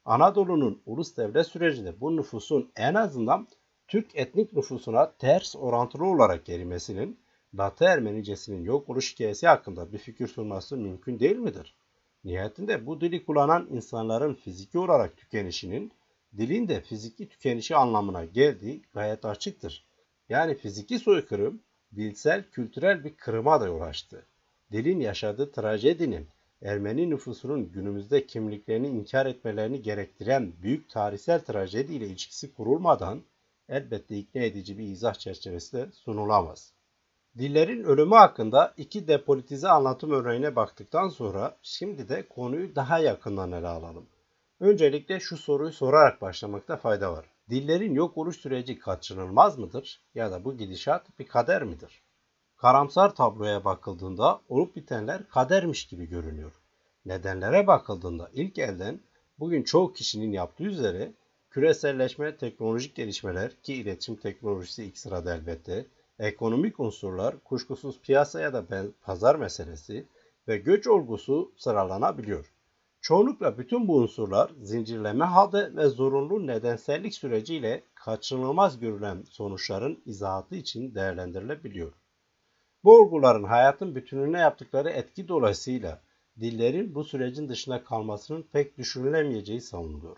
Anadolu'nun 0.06 0.82
ulus 0.86 1.18
devlet 1.18 1.48
sürecinde 1.48 2.02
bu 2.02 2.18
nüfusun 2.18 2.72
en 2.76 2.94
azından 2.94 3.48
Türk 3.88 4.16
etnik 4.16 4.54
nüfusuna 4.54 5.12
ters 5.12 5.56
orantılı 5.56 6.06
olarak 6.06 6.50
erimesinin 6.50 7.20
Batı 7.54 7.86
Ermenicesinin 7.86 8.64
yok 8.64 8.90
oluş 8.90 9.14
hikayesi 9.14 9.48
hakkında 9.48 9.94
bir 9.94 9.98
fikir 9.98 10.28
sunması 10.28 10.78
mümkün 10.78 11.20
değil 11.20 11.38
midir? 11.38 11.76
Nihayetinde 12.24 12.86
bu 12.86 13.02
dili 13.02 13.26
kullanan 13.26 13.68
insanların 13.72 14.34
fiziki 14.34 14.80
olarak 14.80 15.18
tükenişinin 15.18 15.92
dilin 16.38 16.68
de 16.68 16.82
fiziki 16.82 17.30
tükenişi 17.30 17.76
anlamına 17.76 18.26
geldiği 18.26 18.82
gayet 18.94 19.26
açıktır. 19.26 19.86
Yani 20.30 20.56
fiziki 20.56 21.00
soykırım 21.00 21.62
dilsel 21.96 22.44
kültürel 22.52 23.04
bir 23.04 23.16
kırıma 23.16 23.62
da 23.62 23.66
yol 23.66 23.82
açtı. 23.82 24.26
Dilin 24.72 25.00
yaşadığı 25.00 25.52
trajedinin 25.52 26.28
Ermeni 26.64 27.10
nüfusunun 27.10 27.72
günümüzde 27.72 28.26
kimliklerini 28.26 28.88
inkar 28.88 29.26
etmelerini 29.26 29.82
gerektiren 29.82 30.54
büyük 30.62 30.90
tarihsel 30.90 31.40
trajedi 31.40 31.94
ile 31.94 32.06
ilişkisi 32.06 32.54
kurulmadan 32.54 33.22
elbette 33.70 34.18
ikna 34.18 34.42
edici 34.42 34.78
bir 34.78 34.88
izah 34.88 35.14
çerçevesi 35.14 35.78
de 35.78 35.92
sunulamaz. 35.92 36.74
Dillerin 37.38 37.84
ölümü 37.84 38.16
hakkında 38.16 38.74
iki 38.78 39.08
depolitize 39.08 39.68
anlatım 39.68 40.12
örneğine 40.12 40.56
baktıktan 40.56 41.10
sonra 41.10 41.58
şimdi 41.62 42.10
de 42.10 42.28
konuyu 42.28 42.76
daha 42.76 43.00
yakından 43.00 43.52
ele 43.52 43.68
alalım. 43.68 44.06
Öncelikle 44.60 45.20
şu 45.20 45.38
soruyu 45.38 45.72
sorarak 45.72 46.22
başlamakta 46.22 46.78
fayda 46.78 47.14
var. 47.14 47.26
Dillerin 47.50 47.94
yok 47.94 48.18
oluş 48.18 48.38
süreci 48.38 48.80
kaçınılmaz 48.80 49.58
mıdır 49.58 50.02
ya 50.16 50.32
da 50.32 50.46
bu 50.46 50.58
gidişat 50.58 51.20
bir 51.20 51.28
kader 51.28 51.64
midir? 51.64 52.04
Karamsar 52.58 53.16
tabloya 53.16 53.66
bakıldığında 53.66 54.42
olup 54.50 54.76
bitenler 54.76 55.28
kadermiş 55.28 55.86
gibi 55.88 56.06
görünüyor. 56.06 56.52
Nedenlere 57.06 57.68
bakıldığında 57.68 58.30
ilk 58.34 58.58
elden 58.58 59.00
bugün 59.40 59.64
çoğu 59.64 59.94
kişinin 59.94 60.32
yaptığı 60.32 60.64
üzere 60.64 61.14
küreselleşme, 61.50 62.38
teknolojik 62.38 62.96
gelişmeler 62.96 63.62
ki 63.62 63.74
iletişim 63.74 64.16
teknolojisi 64.16 64.84
ilk 64.84 64.98
sırada 64.98 65.36
elbette, 65.36 65.86
ekonomik 66.20 66.80
unsurlar, 66.80 67.40
kuşkusuz 67.44 68.02
piyasa 68.02 68.42
ya 68.42 68.54
da 68.54 68.66
pazar 69.02 69.36
meselesi 69.36 70.08
ve 70.48 70.58
göç 70.58 70.88
olgusu 70.88 71.52
sıralanabiliyor. 71.58 72.53
Çoğunlukla 73.04 73.58
bütün 73.58 73.88
bu 73.88 73.96
unsurlar 73.98 74.52
zincirleme 74.62 75.26
halde 75.26 75.76
ve 75.76 75.90
zorunlu 75.90 76.48
nedensellik 76.48 77.14
süreciyle 77.14 77.84
kaçınılmaz 77.96 78.80
görülen 78.80 79.24
sonuçların 79.30 80.04
izahatı 80.06 80.56
için 80.56 80.96
değerlendirilebiliyor. 80.96 81.94
Bu 82.84 82.98
olguların 82.98 83.44
hayatın 83.44 83.96
bütününe 83.96 84.40
yaptıkları 84.40 84.90
etki 84.90 85.28
dolayısıyla 85.28 86.02
dillerin 86.40 86.96
bu 86.96 87.04
sürecin 87.04 87.50
dışında 87.50 87.84
kalmasının 87.84 88.48
pek 88.54 88.78
düşünülemeyeceği 88.78 89.62
savunuluyor. 89.62 90.18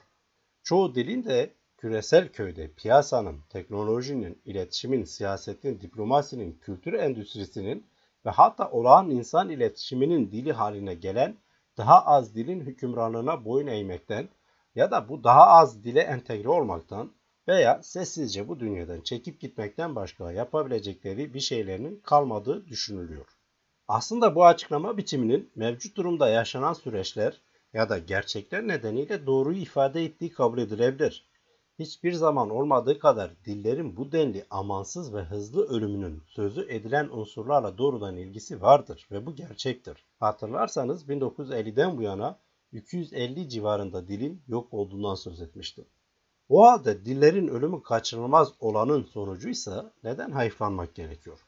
Çoğu 0.63 0.95
dilin 0.95 1.23
de 1.23 1.53
küresel 1.77 2.31
köyde 2.31 2.71
piyasanın, 2.71 3.39
teknolojinin, 3.49 4.41
iletişimin, 4.45 5.03
siyasetin, 5.03 5.81
diplomasinin, 5.81 6.59
kültür 6.61 6.93
endüstrisinin 6.93 7.85
ve 8.25 8.29
hatta 8.29 8.71
olağan 8.71 9.09
insan 9.09 9.49
iletişiminin 9.49 10.31
dili 10.31 10.53
haline 10.53 10.93
gelen 10.93 11.37
daha 11.77 12.05
az 12.05 12.35
dilin 12.35 12.61
hükümranlığına 12.61 13.45
boyun 13.45 13.67
eğmekten 13.67 14.29
ya 14.75 14.91
da 14.91 15.09
bu 15.09 15.23
daha 15.23 15.47
az 15.47 15.83
dile 15.83 15.99
entegre 15.99 16.49
olmaktan 16.49 17.11
veya 17.47 17.83
sessizce 17.83 18.47
bu 18.47 18.59
dünyadan 18.59 19.01
çekip 19.01 19.41
gitmekten 19.41 19.95
başka 19.95 20.31
yapabilecekleri 20.31 21.33
bir 21.33 21.39
şeylerinin 21.39 21.99
kalmadığı 21.99 22.67
düşünülüyor. 22.67 23.25
Aslında 23.87 24.35
bu 24.35 24.45
açıklama 24.45 24.97
biçiminin 24.97 25.51
mevcut 25.55 25.97
durumda 25.97 26.29
yaşanan 26.29 26.73
süreçler 26.73 27.41
ya 27.73 27.89
da 27.89 27.97
gerçekler 27.97 28.67
nedeniyle 28.67 29.25
doğruyu 29.25 29.57
ifade 29.57 30.03
ettiği 30.03 30.31
kabul 30.31 30.57
edilebilir. 30.57 31.29
Hiçbir 31.79 32.13
zaman 32.13 32.49
olmadığı 32.49 32.99
kadar 32.99 33.31
dillerin 33.45 33.97
bu 33.97 34.11
denli 34.11 34.45
amansız 34.49 35.13
ve 35.13 35.21
hızlı 35.21 35.67
ölümünün 35.67 36.23
sözü 36.27 36.65
edilen 36.69 37.09
unsurlarla 37.11 37.77
doğrudan 37.77 38.17
ilgisi 38.17 38.61
vardır 38.61 39.07
ve 39.11 39.25
bu 39.25 39.35
gerçektir. 39.35 40.05
Hatırlarsanız 40.19 41.09
1950'den 41.09 41.97
bu 41.97 42.01
yana 42.01 42.39
250 42.71 43.49
civarında 43.49 44.07
dilin 44.07 44.41
yok 44.47 44.73
olduğundan 44.73 45.15
söz 45.15 45.41
etmiştim. 45.41 45.85
O 46.49 46.63
halde 46.63 47.05
dillerin 47.05 47.47
ölümü 47.47 47.83
kaçınılmaz 47.83 48.51
olanın 48.59 49.03
sonucuysa 49.03 49.93
neden 50.03 50.31
hayıflanmak 50.31 50.95
gerekiyor? 50.95 51.39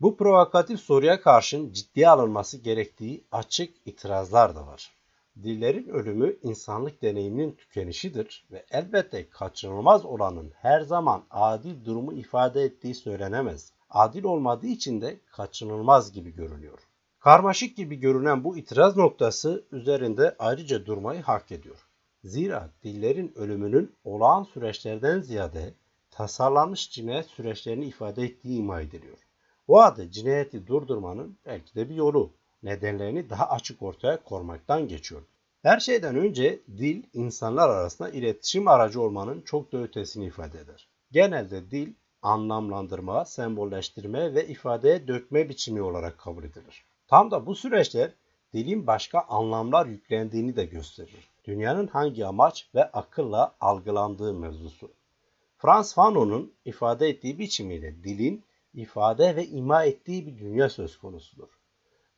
Bu 0.00 0.16
provokatif 0.16 0.80
soruya 0.80 1.20
karşın 1.20 1.72
ciddiye 1.72 2.08
alınması 2.08 2.58
gerektiği 2.58 3.24
açık 3.32 3.74
itirazlar 3.86 4.56
da 4.56 4.66
var. 4.66 4.92
Dillerin 5.42 5.88
ölümü 5.88 6.36
insanlık 6.42 7.02
deneyiminin 7.02 7.52
tükenişidir 7.52 8.46
ve 8.50 8.66
elbette 8.70 9.28
kaçınılmaz 9.30 10.04
olanın 10.04 10.52
her 10.56 10.80
zaman 10.80 11.24
adil 11.30 11.84
durumu 11.84 12.12
ifade 12.12 12.62
ettiği 12.62 12.94
söylenemez. 12.94 13.72
Adil 13.90 14.24
olmadığı 14.24 14.66
için 14.66 15.00
de 15.00 15.20
kaçınılmaz 15.26 16.12
gibi 16.12 16.34
görünüyor. 16.34 16.78
Karmaşık 17.18 17.76
gibi 17.76 17.96
görünen 17.96 18.44
bu 18.44 18.56
itiraz 18.56 18.96
noktası 18.96 19.64
üzerinde 19.72 20.36
ayrıca 20.38 20.86
durmayı 20.86 21.22
hak 21.22 21.52
ediyor. 21.52 21.88
Zira 22.24 22.70
dillerin 22.82 23.32
ölümünün 23.36 23.94
olağan 24.04 24.42
süreçlerden 24.42 25.20
ziyade 25.20 25.74
tasarlanmış 26.10 26.90
cinayet 26.90 27.26
süreçlerini 27.26 27.84
ifade 27.84 28.22
ettiği 28.22 28.58
ima 28.58 28.80
ediliyor. 28.80 29.18
O 29.68 29.80
halde 29.80 30.10
cinayeti 30.10 30.66
durdurmanın 30.66 31.38
belki 31.46 31.74
de 31.74 31.88
bir 31.88 31.94
yolu 31.94 32.32
nedenlerini 32.64 33.30
daha 33.30 33.48
açık 33.48 33.82
ortaya 33.82 34.22
koymaktan 34.22 34.88
geçiyor. 34.88 35.22
Her 35.62 35.80
şeyden 35.80 36.16
önce 36.16 36.60
dil 36.78 37.02
insanlar 37.12 37.68
arasında 37.68 38.10
iletişim 38.10 38.68
aracı 38.68 39.00
olmanın 39.00 39.40
çok 39.40 39.72
da 39.72 39.78
ötesini 39.78 40.26
ifade 40.26 40.60
eder. 40.60 40.88
Genelde 41.12 41.70
dil 41.70 41.92
anlamlandırma, 42.22 43.24
sembolleştirme 43.24 44.34
ve 44.34 44.48
ifadeye 44.48 45.08
dökme 45.08 45.48
biçimi 45.48 45.82
olarak 45.82 46.18
kabul 46.18 46.44
edilir. 46.44 46.84
Tam 47.08 47.30
da 47.30 47.46
bu 47.46 47.54
süreçler 47.54 48.10
dilin 48.52 48.86
başka 48.86 49.20
anlamlar 49.20 49.86
yüklendiğini 49.86 50.56
de 50.56 50.64
gösterir. 50.64 51.30
Dünyanın 51.44 51.86
hangi 51.86 52.26
amaç 52.26 52.68
ve 52.74 52.84
akılla 52.84 53.54
algılandığı 53.60 54.34
mevzusu. 54.34 54.90
Franz 55.58 55.94
Fanon'un 55.94 56.52
ifade 56.64 57.08
ettiği 57.08 57.38
biçimiyle 57.38 58.04
dilin 58.04 58.44
ifade 58.74 59.36
ve 59.36 59.46
ima 59.46 59.84
ettiği 59.84 60.26
bir 60.26 60.38
dünya 60.38 60.68
söz 60.68 60.98
konusudur. 60.98 61.48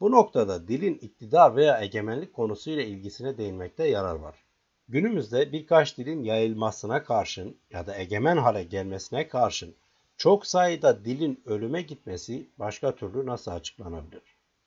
Bu 0.01 0.11
noktada 0.11 0.69
dilin 0.69 0.95
iktidar 0.95 1.57
veya 1.57 1.81
egemenlik 1.81 2.35
konusuyla 2.35 2.83
ilgisine 2.83 3.39
değinmekte 3.39 3.89
yarar 3.89 4.15
var. 4.15 4.45
Günümüzde 4.89 5.53
birkaç 5.53 5.99
dilin 5.99 6.25
yayılmasına 6.25 7.05
karşın 7.05 7.57
ya 7.71 7.87
da 7.87 7.99
egemen 7.99 8.37
hale 8.37 8.65
gelmesine 8.65 9.29
karşın 9.29 9.75
çok 10.17 10.47
sayıda 10.47 11.05
dilin 11.05 11.43
ölüme 11.47 11.83
gitmesi 11.83 12.51
başka 12.59 12.95
türlü 12.95 13.27
nasıl 13.27 13.51
açıklanabilir? 13.51 14.23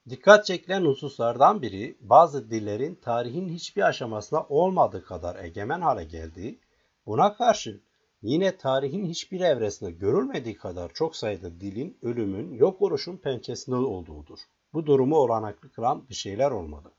Dikkat 0.09 0.45
çekilen 0.45 0.85
hususlardan 0.85 1.61
biri 1.61 1.97
bazı 2.01 2.51
dillerin 2.51 2.95
tarihin 2.95 3.49
hiçbir 3.49 3.81
aşamasında 3.81 4.45
olmadığı 4.49 5.05
kadar 5.05 5.43
egemen 5.43 5.81
hale 5.81 6.03
geldiği, 6.03 6.59
buna 7.05 7.33
karşın 7.33 7.81
yine 8.21 8.57
tarihin 8.57 9.05
hiçbir 9.05 9.39
evresinde 9.39 9.91
görülmediği 9.91 10.55
kadar 10.57 10.93
çok 10.93 11.15
sayıda 11.15 11.61
dilin 11.61 11.97
ölümün 12.01 12.53
yok 12.53 12.81
oluşun 12.81 13.17
pençesinde 13.17 13.75
olduğudur. 13.75 14.39
Bu 14.73 14.85
durumu 14.85 15.15
olanaklı 15.15 15.71
kılan 15.71 16.09
bir 16.09 16.15
şeyler 16.15 16.51
olmalı. 16.51 16.91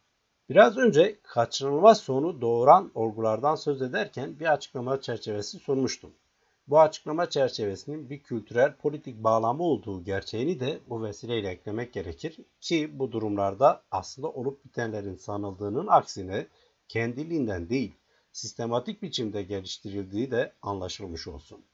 Biraz 0.48 0.76
önce 0.76 1.18
kaçınılmaz 1.22 2.00
sonu 2.00 2.40
doğuran 2.40 2.90
olgulardan 2.94 3.54
söz 3.54 3.82
ederken 3.82 4.40
bir 4.40 4.52
açıklama 4.52 5.00
çerçevesi 5.00 5.58
sunmuştum. 5.58 6.10
Bu 6.66 6.80
açıklama 6.80 7.30
çerçevesinin 7.30 8.10
bir 8.10 8.22
kültürel 8.22 8.76
politik 8.76 9.24
bağlamı 9.24 9.62
olduğu 9.62 10.04
gerçeğini 10.04 10.60
de 10.60 10.80
bu 10.88 11.02
vesileyle 11.02 11.48
eklemek 11.48 11.92
gerekir 11.92 12.36
ki 12.60 12.98
bu 12.98 13.12
durumlarda 13.12 13.82
aslında 13.90 14.28
olup 14.28 14.64
bitenlerin 14.64 15.16
sanıldığının 15.16 15.86
aksine 15.86 16.46
kendiliğinden 16.88 17.68
değil, 17.68 17.94
sistematik 18.32 19.02
biçimde 19.02 19.42
geliştirildiği 19.42 20.30
de 20.30 20.52
anlaşılmış 20.62 21.28
olsun. 21.28 21.64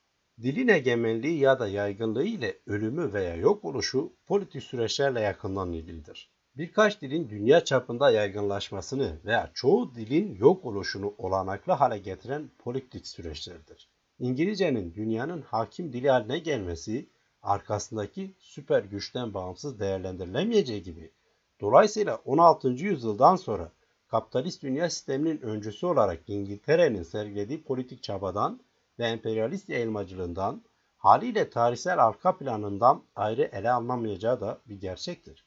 Dilin 0.42 0.68
egemenliği 0.68 1.38
ya 1.38 1.58
da 1.60 1.68
yaygınlığı 1.68 2.24
ile 2.24 2.58
ölümü 2.66 3.12
veya 3.12 3.36
yok 3.36 3.64
oluşu 3.64 4.12
politik 4.26 4.62
süreçlerle 4.62 5.20
yakından 5.20 5.72
ilgilidir. 5.72 6.30
Birkaç 6.56 7.02
dilin 7.02 7.28
dünya 7.28 7.64
çapında 7.64 8.10
yaygınlaşmasını 8.10 9.20
veya 9.24 9.50
çoğu 9.54 9.94
dilin 9.94 10.34
yok 10.34 10.64
oluşunu 10.64 11.14
olanaklı 11.18 11.72
hale 11.72 11.98
getiren 11.98 12.50
politik 12.58 13.06
süreçlerdir. 13.06 13.90
İngilizcenin 14.18 14.94
dünyanın 14.94 15.42
hakim 15.42 15.92
dili 15.92 16.10
haline 16.10 16.38
gelmesi 16.38 17.08
arkasındaki 17.42 18.34
süper 18.38 18.84
güçten 18.84 19.34
bağımsız 19.34 19.80
değerlendirilemeyeceği 19.80 20.82
gibi 20.82 21.12
dolayısıyla 21.60 22.16
16. 22.24 22.68
yüzyıldan 22.68 23.36
sonra 23.36 23.72
kapitalist 24.08 24.62
dünya 24.62 24.90
sisteminin 24.90 25.40
öncüsü 25.40 25.86
olarak 25.86 26.22
İngiltere'nin 26.26 27.02
sergilediği 27.02 27.62
politik 27.62 28.02
çabadan 28.02 28.60
ve 28.98 29.06
emperyalist 29.06 29.68
yayılmacılığından 29.68 30.62
haliyle 30.96 31.50
tarihsel 31.50 32.04
arka 32.06 32.36
planından 32.36 33.02
ayrı 33.16 33.42
ele 33.42 33.70
alınamayacağı 33.70 34.40
da 34.40 34.60
bir 34.66 34.80
gerçektir. 34.80 35.44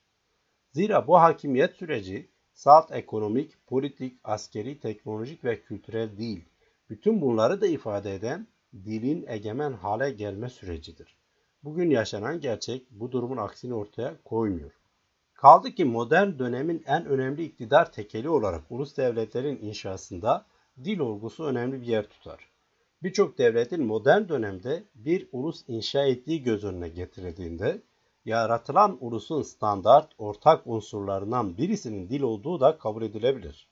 Zira 0.73 1.07
bu 1.07 1.19
hakimiyet 1.21 1.75
süreci 1.75 2.29
salt 2.53 2.91
ekonomik, 2.91 3.67
politik, 3.67 4.19
askeri, 4.23 4.79
teknolojik 4.79 5.43
ve 5.43 5.61
kültürel 5.61 6.17
değil, 6.17 6.45
bütün 6.89 7.21
bunları 7.21 7.61
da 7.61 7.67
ifade 7.67 8.15
eden 8.15 8.47
dilin 8.73 9.25
egemen 9.27 9.73
hale 9.73 10.11
gelme 10.11 10.49
sürecidir. 10.49 11.17
Bugün 11.63 11.89
yaşanan 11.89 12.41
gerçek 12.41 12.91
bu 12.91 13.11
durumun 13.11 13.37
aksini 13.37 13.73
ortaya 13.73 14.13
koymuyor. 14.23 14.71
Kaldı 15.33 15.71
ki 15.71 15.85
modern 15.85 16.39
dönemin 16.39 16.83
en 16.87 17.05
önemli 17.05 17.43
iktidar 17.43 17.91
tekeli 17.91 18.29
olarak 18.29 18.63
ulus 18.69 18.97
devletlerin 18.97 19.59
inşasında 19.61 20.45
dil 20.83 20.99
olgusu 20.99 21.43
önemli 21.43 21.81
bir 21.81 21.87
yer 21.87 22.09
tutar. 22.09 22.48
Birçok 23.03 23.37
devletin 23.37 23.85
modern 23.85 24.29
dönemde 24.29 24.83
bir 24.95 25.27
ulus 25.31 25.63
inşa 25.67 26.05
ettiği 26.05 26.43
göz 26.43 26.63
önüne 26.63 26.89
getirildiğinde 26.89 27.81
yaratılan 28.25 28.97
ulusun 29.01 29.41
standart 29.41 30.11
ortak 30.17 30.67
unsurlarından 30.67 31.57
birisinin 31.57 32.09
dil 32.09 32.21
olduğu 32.21 32.59
da 32.59 32.77
kabul 32.77 33.01
edilebilir. 33.01 33.67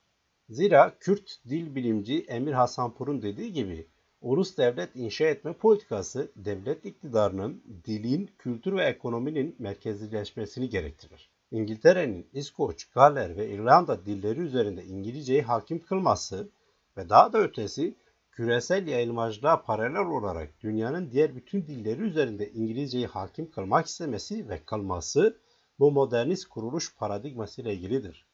Zira 0.50 0.98
Kürt 1.00 1.40
dil 1.50 1.76
bilimci 1.76 2.26
Emir 2.28 2.52
Hasanpur'un 2.52 3.22
dediği 3.22 3.54
gibi 3.54 3.88
ulus 4.22 4.58
devlet 4.58 4.96
inşa 4.96 5.26
etme 5.26 5.54
politikası 5.54 6.32
devlet 6.36 6.86
iktidarının 6.86 7.64
dilin, 7.86 8.30
kültür 8.38 8.76
ve 8.76 8.84
ekonominin 8.84 9.56
merkezileşmesini 9.60 10.70
gerektirir. 10.70 11.30
İngiltere'nin 11.52 12.28
İskoç, 12.34 12.86
Galler 12.86 13.38
ve 13.38 13.50
İrlanda 13.50 14.06
dilleri 14.06 14.40
üzerinde 14.40 14.86
İngilizceyi 14.86 15.42
hakim 15.42 15.80
kılması 15.80 16.50
ve 16.98 17.10
daha 17.10 17.34
da 17.34 17.42
ötesi 17.42 17.96
küresel 18.38 18.88
yayılmacılığa 18.88 19.62
paralel 19.62 20.06
olarak 20.06 20.62
dünyanın 20.62 21.12
diğer 21.12 21.36
bütün 21.36 21.68
dilleri 21.68 22.02
üzerinde 22.02 22.52
İngilizceyi 22.52 23.08
hakim 23.08 23.52
kılmak 23.52 23.86
istemesi 23.86 24.50
ve 24.50 24.64
kılması 24.66 25.38
bu 25.80 25.92
modernist 25.92 26.46
kuruluş 26.46 26.96
paradigması 26.96 27.62
ile 27.62 27.74
ilgilidir. 27.74 28.26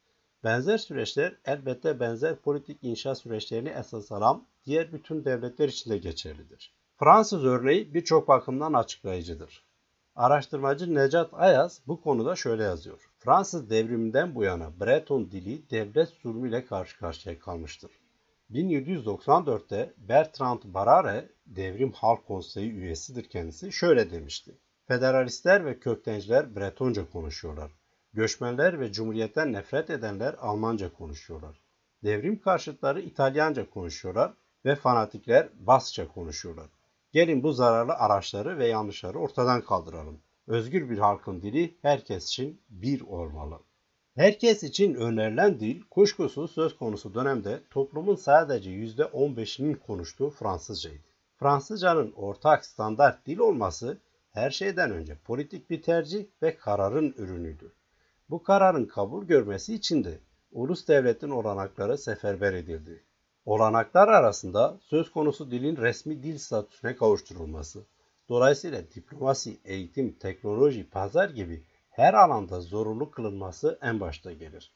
Benzer 0.43 0.77
süreçler 0.77 1.35
elbette 1.45 1.99
benzer 1.99 2.35
politik 2.35 2.77
inşa 2.81 3.15
süreçlerini 3.15 3.69
esas 3.69 4.11
alan 4.11 4.47
diğer 4.65 4.93
bütün 4.93 5.25
devletler 5.25 5.69
için 5.69 5.91
de 5.91 5.97
geçerlidir. 5.97 6.73
Fransız 6.99 7.45
örneği 7.45 7.93
birçok 7.93 8.27
bakımdan 8.27 8.73
açıklayıcıdır. 8.73 9.63
Araştırmacı 10.15 10.95
Necat 10.95 11.33
Ayaz 11.33 11.81
bu 11.87 12.01
konuda 12.01 12.35
şöyle 12.35 12.63
yazıyor. 12.63 13.11
Fransız 13.19 13.69
devriminden 13.69 14.35
bu 14.35 14.43
yana 14.43 14.79
Breton 14.79 15.31
dili 15.31 15.69
devlet 15.69 16.09
zulmüyle 16.09 16.65
karşı 16.65 16.99
karşıya 16.99 17.39
kalmıştır. 17.39 18.02
1794'te 18.53 19.93
Bertrand 19.97 20.61
Barare, 20.63 21.29
Devrim 21.45 21.91
Halk 21.91 22.27
Konseyi 22.27 22.71
üyesidir 22.71 23.29
kendisi, 23.29 23.71
şöyle 23.71 24.11
demişti. 24.11 24.57
Federalistler 24.87 25.65
ve 25.65 25.79
köktenciler 25.79 26.55
Bretonca 26.55 27.09
konuşuyorlar. 27.09 27.71
Göçmenler 28.13 28.79
ve 28.79 28.91
Cumhuriyet'ten 28.91 29.53
nefret 29.53 29.89
edenler 29.89 30.35
Almanca 30.39 30.93
konuşuyorlar. 30.93 31.61
Devrim 32.03 32.39
karşıtları 32.39 33.01
İtalyanca 33.01 33.69
konuşuyorlar 33.69 34.33
ve 34.65 34.75
fanatikler 34.75 35.49
Basça 35.53 36.07
konuşuyorlar. 36.07 36.69
Gelin 37.11 37.43
bu 37.43 37.53
zararlı 37.53 37.93
araçları 37.93 38.57
ve 38.57 38.67
yanlışları 38.67 39.19
ortadan 39.19 39.61
kaldıralım. 39.61 40.21
Özgür 40.47 40.89
bir 40.89 40.97
halkın 40.97 41.41
dili 41.41 41.77
herkes 41.81 42.27
için 42.27 42.61
bir 42.69 43.01
olmalı. 43.01 43.59
Herkes 44.15 44.63
için 44.63 44.93
önerilen 44.93 45.59
dil 45.59 45.81
kuşkusuz 45.89 46.51
söz 46.51 46.77
konusu 46.77 47.13
dönemde 47.13 47.59
toplumun 47.69 48.15
sadece 48.15 48.71
%15'inin 48.71 49.75
konuştuğu 49.75 50.29
Fransızcaydı. 50.29 51.03
Fransızcanın 51.39 52.11
ortak 52.11 52.65
standart 52.65 53.25
dil 53.25 53.37
olması 53.37 53.97
her 54.31 54.51
şeyden 54.51 54.91
önce 54.91 55.17
politik 55.25 55.69
bir 55.69 55.81
tercih 55.81 56.25
ve 56.41 56.57
kararın 56.57 57.13
ürünüydü. 57.17 57.73
Bu 58.29 58.43
kararın 58.43 58.85
kabul 58.85 59.25
görmesi 59.25 59.73
için 59.73 60.03
de 60.03 60.19
ulus 60.51 60.87
devletin 60.87 61.29
olanakları 61.29 61.97
seferber 61.97 62.53
edildi. 62.53 63.03
Olanaklar 63.45 64.07
arasında 64.07 64.77
söz 64.81 65.11
konusu 65.11 65.51
dilin 65.51 65.77
resmi 65.77 66.23
dil 66.23 66.37
statüsüne 66.37 66.95
kavuşturulması, 66.95 67.85
dolayısıyla 68.29 68.81
diplomasi, 68.95 69.57
eğitim, 69.65 70.13
teknoloji, 70.13 70.89
pazar 70.89 71.29
gibi 71.29 71.63
her 71.93 72.13
alanda 72.13 72.61
zorunlu 72.61 73.11
kılınması 73.11 73.79
en 73.81 73.99
başta 73.99 74.33
gelir. 74.33 74.71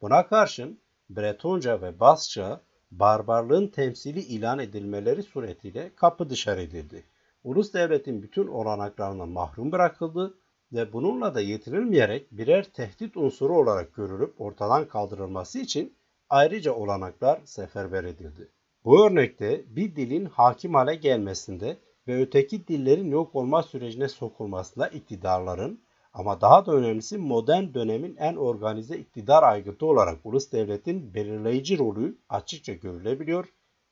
Buna 0.00 0.26
karşın 0.26 0.80
Bretonca 1.10 1.82
ve 1.82 2.00
Basça 2.00 2.60
barbarlığın 2.90 3.66
temsili 3.66 4.20
ilan 4.20 4.58
edilmeleri 4.58 5.22
suretiyle 5.22 5.90
kapı 5.96 6.30
dışarı 6.30 6.62
edildi. 6.62 7.04
Ulus 7.44 7.74
devletin 7.74 8.22
bütün 8.22 8.46
olanaklarından 8.46 9.28
mahrum 9.28 9.72
bırakıldı 9.72 10.34
ve 10.72 10.92
bununla 10.92 11.34
da 11.34 11.40
yetirilmeyerek 11.40 12.32
birer 12.32 12.64
tehdit 12.64 13.16
unsuru 13.16 13.58
olarak 13.58 13.94
görülüp 13.94 14.40
ortadan 14.40 14.88
kaldırılması 14.88 15.58
için 15.58 15.94
ayrıca 16.30 16.72
olanaklar 16.72 17.40
seferber 17.44 18.04
edildi. 18.04 18.48
Bu 18.84 19.06
örnekte 19.06 19.64
bir 19.76 19.96
dilin 19.96 20.24
hakim 20.24 20.74
hale 20.74 20.94
gelmesinde 20.94 21.76
ve 22.08 22.22
öteki 22.22 22.68
dillerin 22.68 23.10
yok 23.10 23.34
olma 23.34 23.62
sürecine 23.62 24.08
sokulmasında 24.08 24.88
iktidarların 24.88 25.80
ama 26.14 26.40
daha 26.40 26.66
da 26.66 26.72
önemlisi 26.72 27.18
modern 27.18 27.74
dönemin 27.74 28.16
en 28.16 28.36
organize 28.36 28.98
iktidar 28.98 29.42
aygıtı 29.42 29.86
olarak 29.86 30.26
ulus 30.26 30.52
devletin 30.52 31.14
belirleyici 31.14 31.78
rolü 31.78 32.18
açıkça 32.28 32.72
görülebiliyor 32.72 33.48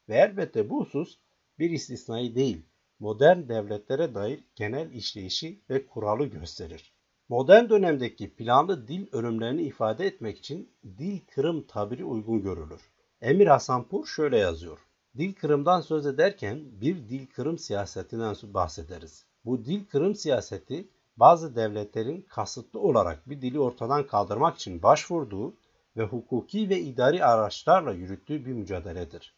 ve 0.09 0.17
elbette 0.17 0.71
bu 0.71 0.81
husus 0.81 1.19
bir 1.59 1.71
istisnai 1.71 2.35
değil, 2.35 2.63
modern 2.99 3.49
devletlere 3.49 4.15
dair 4.15 4.45
genel 4.57 4.93
işleyişi 4.93 5.61
ve 5.71 5.87
kuralı 5.87 6.27
gösterir. 6.27 6.93
Modern 7.29 7.69
dönemdeki 7.69 8.35
planlı 8.35 8.89
dil 8.89 9.07
ölümlerini 9.13 9.63
ifade 9.63 10.07
etmek 10.07 10.39
için 10.39 10.71
dil 10.99 11.21
kırım 11.35 11.63
tabiri 11.63 12.05
uygun 12.05 12.43
görülür. 12.43 12.81
Emir 13.21 13.47
Hasanpur 13.47 14.07
şöyle 14.07 14.39
yazıyor. 14.39 14.79
Dil 15.19 15.35
kırımdan 15.35 15.81
söz 15.81 16.07
ederken 16.07 16.61
bir 16.81 16.97
dil 17.09 17.27
kırım 17.27 17.59
siyasetinden 17.59 18.37
bahsederiz. 18.43 19.25
Bu 19.45 19.65
dil 19.65 19.85
kırım 19.85 20.15
siyaseti 20.15 20.89
bazı 21.21 21.57
devletlerin 21.57 22.23
kasıtlı 22.23 22.81
olarak 22.81 23.31
bir 23.31 23.43
dili 23.43 23.61
ortadan 23.61 24.07
kaldırmak 24.07 24.57
için 24.57 24.83
başvurduğu 24.83 25.55
ve 25.97 26.03
hukuki 26.03 26.69
ve 26.69 26.81
idari 26.81 27.25
araçlarla 27.25 27.93
yürüttüğü 27.93 28.47
bir 28.47 28.53
mücadeledir. 28.53 29.35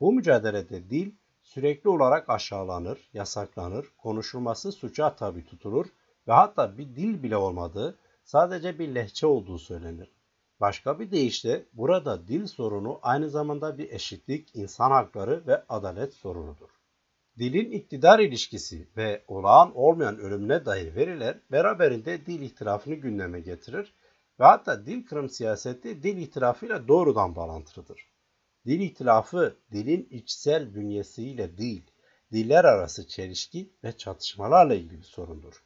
Bu 0.00 0.12
mücadelede 0.12 0.90
dil 0.90 1.10
sürekli 1.42 1.90
olarak 1.90 2.30
aşağılanır, 2.30 3.08
yasaklanır, 3.12 3.86
konuşulması 3.98 4.72
suça 4.72 5.16
tabi 5.16 5.46
tutulur 5.46 5.86
ve 6.28 6.32
hatta 6.32 6.78
bir 6.78 6.96
dil 6.96 7.22
bile 7.22 7.36
olmadığı, 7.36 7.98
sadece 8.24 8.78
bir 8.78 8.94
lehçe 8.94 9.26
olduğu 9.26 9.58
söylenir. 9.58 10.10
Başka 10.60 11.00
bir 11.00 11.10
deyişle 11.10 11.64
burada 11.72 12.28
dil 12.28 12.46
sorunu 12.46 12.98
aynı 13.02 13.30
zamanda 13.30 13.78
bir 13.78 13.90
eşitlik, 13.90 14.56
insan 14.56 14.90
hakları 14.90 15.46
ve 15.46 15.64
adalet 15.68 16.14
sorunudur. 16.14 16.75
Dilin 17.38 17.70
iktidar 17.70 18.18
ilişkisi 18.18 18.88
ve 18.96 19.24
olağan 19.28 19.76
olmayan 19.76 20.18
ölümüne 20.18 20.64
dair 20.64 20.94
veriler 20.94 21.38
beraberinde 21.52 22.26
dil 22.26 22.42
ihtilafını 22.42 22.94
gündeme 22.94 23.40
getirir 23.40 23.94
ve 24.40 24.44
hatta 24.44 24.86
dil 24.86 25.06
kırım 25.06 25.28
siyaseti 25.28 26.02
dil 26.02 26.16
ihtilafıyla 26.16 26.88
doğrudan 26.88 27.36
bağlantılıdır. 27.36 28.06
Dil 28.66 28.80
ihtilafı 28.80 29.56
dilin 29.72 30.08
içsel 30.10 30.74
bünyesiyle 30.74 31.58
değil, 31.58 31.90
diller 32.32 32.64
arası 32.64 33.08
çelişki 33.08 33.70
ve 33.84 33.96
çatışmalarla 33.96 34.74
ilgili 34.74 34.98
bir 34.98 35.04
sorundur. 35.04 35.62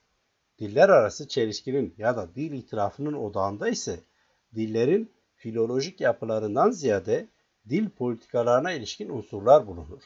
Diller 0.58 0.88
arası 0.88 1.28
çelişkinin 1.28 1.94
ya 1.98 2.16
da 2.16 2.34
dil 2.34 2.52
itirafının 2.52 3.12
odağında 3.12 3.68
ise 3.68 4.00
dillerin 4.54 5.12
filolojik 5.34 6.00
yapılarından 6.00 6.70
ziyade 6.70 7.28
dil 7.68 7.90
politikalarına 7.90 8.72
ilişkin 8.72 9.08
unsurlar 9.08 9.66
bulunur. 9.66 10.02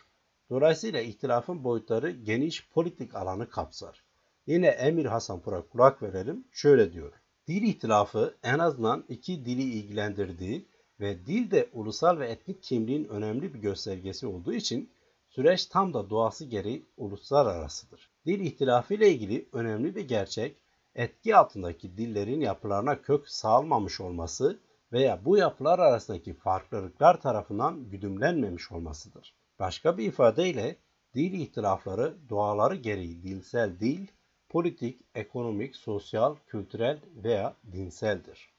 Dolayısıyla 0.50 1.00
ihtilafın 1.00 1.64
boyutları 1.64 2.10
geniş 2.10 2.68
politik 2.68 3.14
alanı 3.14 3.50
kapsar. 3.50 4.04
Yine 4.46 4.66
Emir 4.66 5.06
Hasanpur'a 5.06 5.62
kulak 5.62 6.02
verelim. 6.02 6.44
Şöyle 6.52 6.92
diyor. 6.92 7.12
Dil 7.48 7.62
ihtilafı 7.62 8.34
en 8.42 8.58
azından 8.58 9.04
iki 9.08 9.44
dili 9.44 9.62
ilgilendirdiği 9.62 10.66
ve 11.00 11.26
dil 11.26 11.50
de 11.50 11.68
ulusal 11.72 12.18
ve 12.18 12.28
etnik 12.28 12.62
kimliğin 12.62 13.04
önemli 13.04 13.54
bir 13.54 13.58
göstergesi 13.58 14.26
olduğu 14.26 14.52
için 14.52 14.90
süreç 15.28 15.66
tam 15.66 15.94
da 15.94 16.10
doğası 16.10 16.44
gereği 16.44 16.86
uluslararasıdır. 16.96 18.10
Dil 18.26 18.40
ihtilafı 18.40 18.94
ile 18.94 19.10
ilgili 19.10 19.48
önemli 19.52 19.96
bir 19.96 20.08
gerçek, 20.08 20.56
etki 20.94 21.36
altındaki 21.36 21.96
dillerin 21.96 22.40
yapılarına 22.40 23.02
kök 23.02 23.28
sağlamamış 23.28 24.00
olması 24.00 24.58
veya 24.92 25.24
bu 25.24 25.36
yapılar 25.36 25.78
arasındaki 25.78 26.34
farklılıklar 26.34 27.20
tarafından 27.20 27.90
güdümlenmemiş 27.90 28.72
olmasıdır. 28.72 29.34
Başka 29.58 29.98
bir 29.98 30.04
ifadeyle 30.04 30.76
dil 31.14 31.32
ihtilafları 31.32 32.16
doğaları 32.28 32.76
gereği 32.76 33.22
dilsel 33.22 33.80
değil, 33.80 34.12
politik, 34.48 35.00
ekonomik, 35.14 35.76
sosyal, 35.76 36.36
kültürel 36.46 36.98
veya 37.24 37.56
dinseldir. 37.72 38.54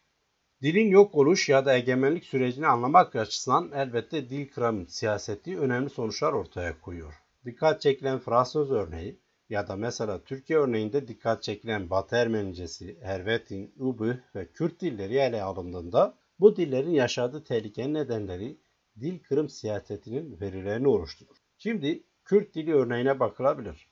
Dilin 0.61 0.89
yok 0.89 1.15
oluş 1.15 1.49
ya 1.49 1.65
da 1.65 1.77
egemenlik 1.77 2.25
sürecini 2.25 2.67
anlamak 2.67 3.15
açısından 3.15 3.71
elbette 3.71 4.29
dil 4.29 4.49
kıramın 4.49 4.85
siyaseti 4.85 5.59
önemli 5.59 5.89
sonuçlar 5.89 6.33
ortaya 6.33 6.81
koyuyor. 6.81 7.13
Dikkat 7.45 7.81
çekilen 7.81 8.19
Fransız 8.19 8.71
örneği 8.71 9.19
ya 9.49 9.67
da 9.67 9.75
mesela 9.75 10.23
Türkiye 10.23 10.59
örneğinde 10.59 11.07
dikkat 11.07 11.43
çekilen 11.43 11.89
Batı 11.89 12.15
Ermenicesi, 12.15 12.97
Hervetin, 13.01 13.73
Ubü 13.77 14.23
ve 14.35 14.47
Kürt 14.51 14.81
dilleri 14.81 15.15
ele 15.15 15.43
alındığında 15.43 16.17
bu 16.39 16.55
dillerin 16.55 16.91
yaşadığı 16.91 17.43
tehlikenin 17.43 17.93
nedenleri 17.93 18.57
dil 18.99 19.19
kırım 19.19 19.49
siyasetinin 19.49 20.41
verilerini 20.41 20.87
oluşturur. 20.87 21.35
Şimdi 21.57 22.03
Kürt 22.25 22.55
dili 22.55 22.73
örneğine 22.73 23.19
bakılabilir. 23.19 23.87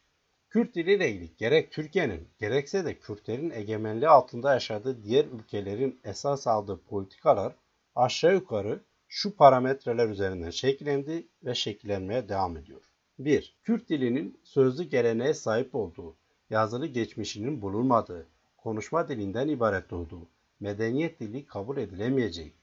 Kürt 0.49 0.75
diliyle 0.75 1.11
ilgili 1.11 1.37
gerek 1.37 1.71
Türkiye'nin 1.71 2.27
gerekse 2.39 2.85
de 2.85 2.99
Kürtlerin 2.99 3.49
egemenliği 3.49 4.09
altında 4.09 4.53
yaşadığı 4.53 5.03
diğer 5.03 5.25
ülkelerin 5.25 5.99
esas 6.03 6.47
aldığı 6.47 6.81
politikalar 6.81 7.55
aşağı 7.95 8.33
yukarı 8.33 8.83
şu 9.07 9.35
parametreler 9.35 10.09
üzerinden 10.09 10.49
şekillendi 10.49 11.27
ve 11.43 11.55
şekillenmeye 11.55 12.29
devam 12.29 12.57
ediyor. 12.57 12.81
1. 13.19 13.55
Kürt 13.63 13.89
dilinin 13.89 14.39
sözlü 14.43 14.83
geleneğe 14.83 15.33
sahip 15.33 15.75
olduğu, 15.75 16.15
yazılı 16.49 16.87
geçmişinin 16.87 17.61
bulunmadığı, 17.61 18.27
konuşma 18.57 19.07
dilinden 19.07 19.47
ibaret 19.47 19.93
olduğu, 19.93 20.27
medeniyet 20.59 21.19
dili 21.19 21.45
kabul 21.45 21.77
edilemeyeceği, 21.77 22.53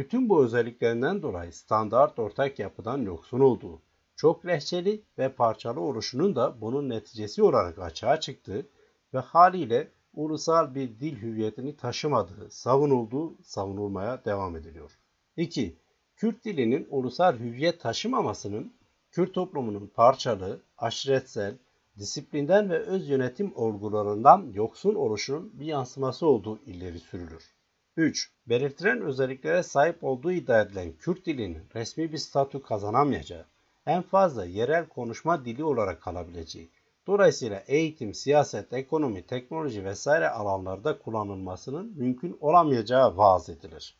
bütün 0.00 0.28
bu 0.28 0.44
özelliklerinden 0.44 1.22
dolayı 1.22 1.52
standart 1.52 2.18
ortak 2.18 2.58
yapıdan 2.58 3.02
yoksun 3.02 3.40
olduğu, 3.40 3.82
çok 4.16 4.46
lehçeli 4.46 5.02
ve 5.18 5.32
parçalı 5.32 5.80
oluşunun 5.80 6.36
da 6.36 6.60
bunun 6.60 6.88
neticesi 6.88 7.42
olarak 7.42 7.78
açığa 7.78 8.20
çıktı 8.20 8.66
ve 9.14 9.18
haliyle 9.18 9.88
ulusal 10.14 10.74
bir 10.74 11.00
dil 11.00 11.22
hüviyetini 11.22 11.76
taşımadığı 11.76 12.50
savunulduğu 12.50 13.42
savunulmaya 13.42 14.24
devam 14.24 14.56
ediliyor. 14.56 14.98
2. 15.36 15.76
Kürt 16.16 16.44
dilinin 16.44 16.86
ulusal 16.90 17.38
hüviyet 17.38 17.80
taşımamasının 17.80 18.72
Kürt 19.10 19.34
toplumunun 19.34 19.86
parçalı, 19.94 20.60
aşiretsel, 20.78 21.58
disiplinden 21.98 22.70
ve 22.70 22.78
öz 22.78 23.08
yönetim 23.08 23.52
olgularından 23.54 24.50
yoksun 24.54 24.94
oluşunun 24.94 25.60
bir 25.60 25.66
yansıması 25.66 26.26
olduğu 26.26 26.58
ileri 26.66 26.98
sürülür. 26.98 27.59
3. 27.96 28.30
Belirtilen 28.46 29.00
özelliklere 29.00 29.62
sahip 29.62 30.04
olduğu 30.04 30.32
iddia 30.32 30.60
edilen 30.60 30.92
Kürt 30.92 31.26
dilinin 31.26 31.62
resmi 31.74 32.12
bir 32.12 32.18
statü 32.18 32.62
kazanamayacağı, 32.62 33.44
en 33.86 34.02
fazla 34.02 34.44
yerel 34.44 34.88
konuşma 34.88 35.44
dili 35.44 35.64
olarak 35.64 36.02
kalabileceği, 36.02 36.70
dolayısıyla 37.06 37.62
eğitim, 37.66 38.14
siyaset, 38.14 38.72
ekonomi, 38.72 39.26
teknoloji 39.26 39.84
vesaire 39.84 40.28
alanlarda 40.28 40.98
kullanılmasının 40.98 41.92
mümkün 41.96 42.38
olamayacağı 42.40 43.16
vaaz 43.16 43.48
edilir. 43.48 43.96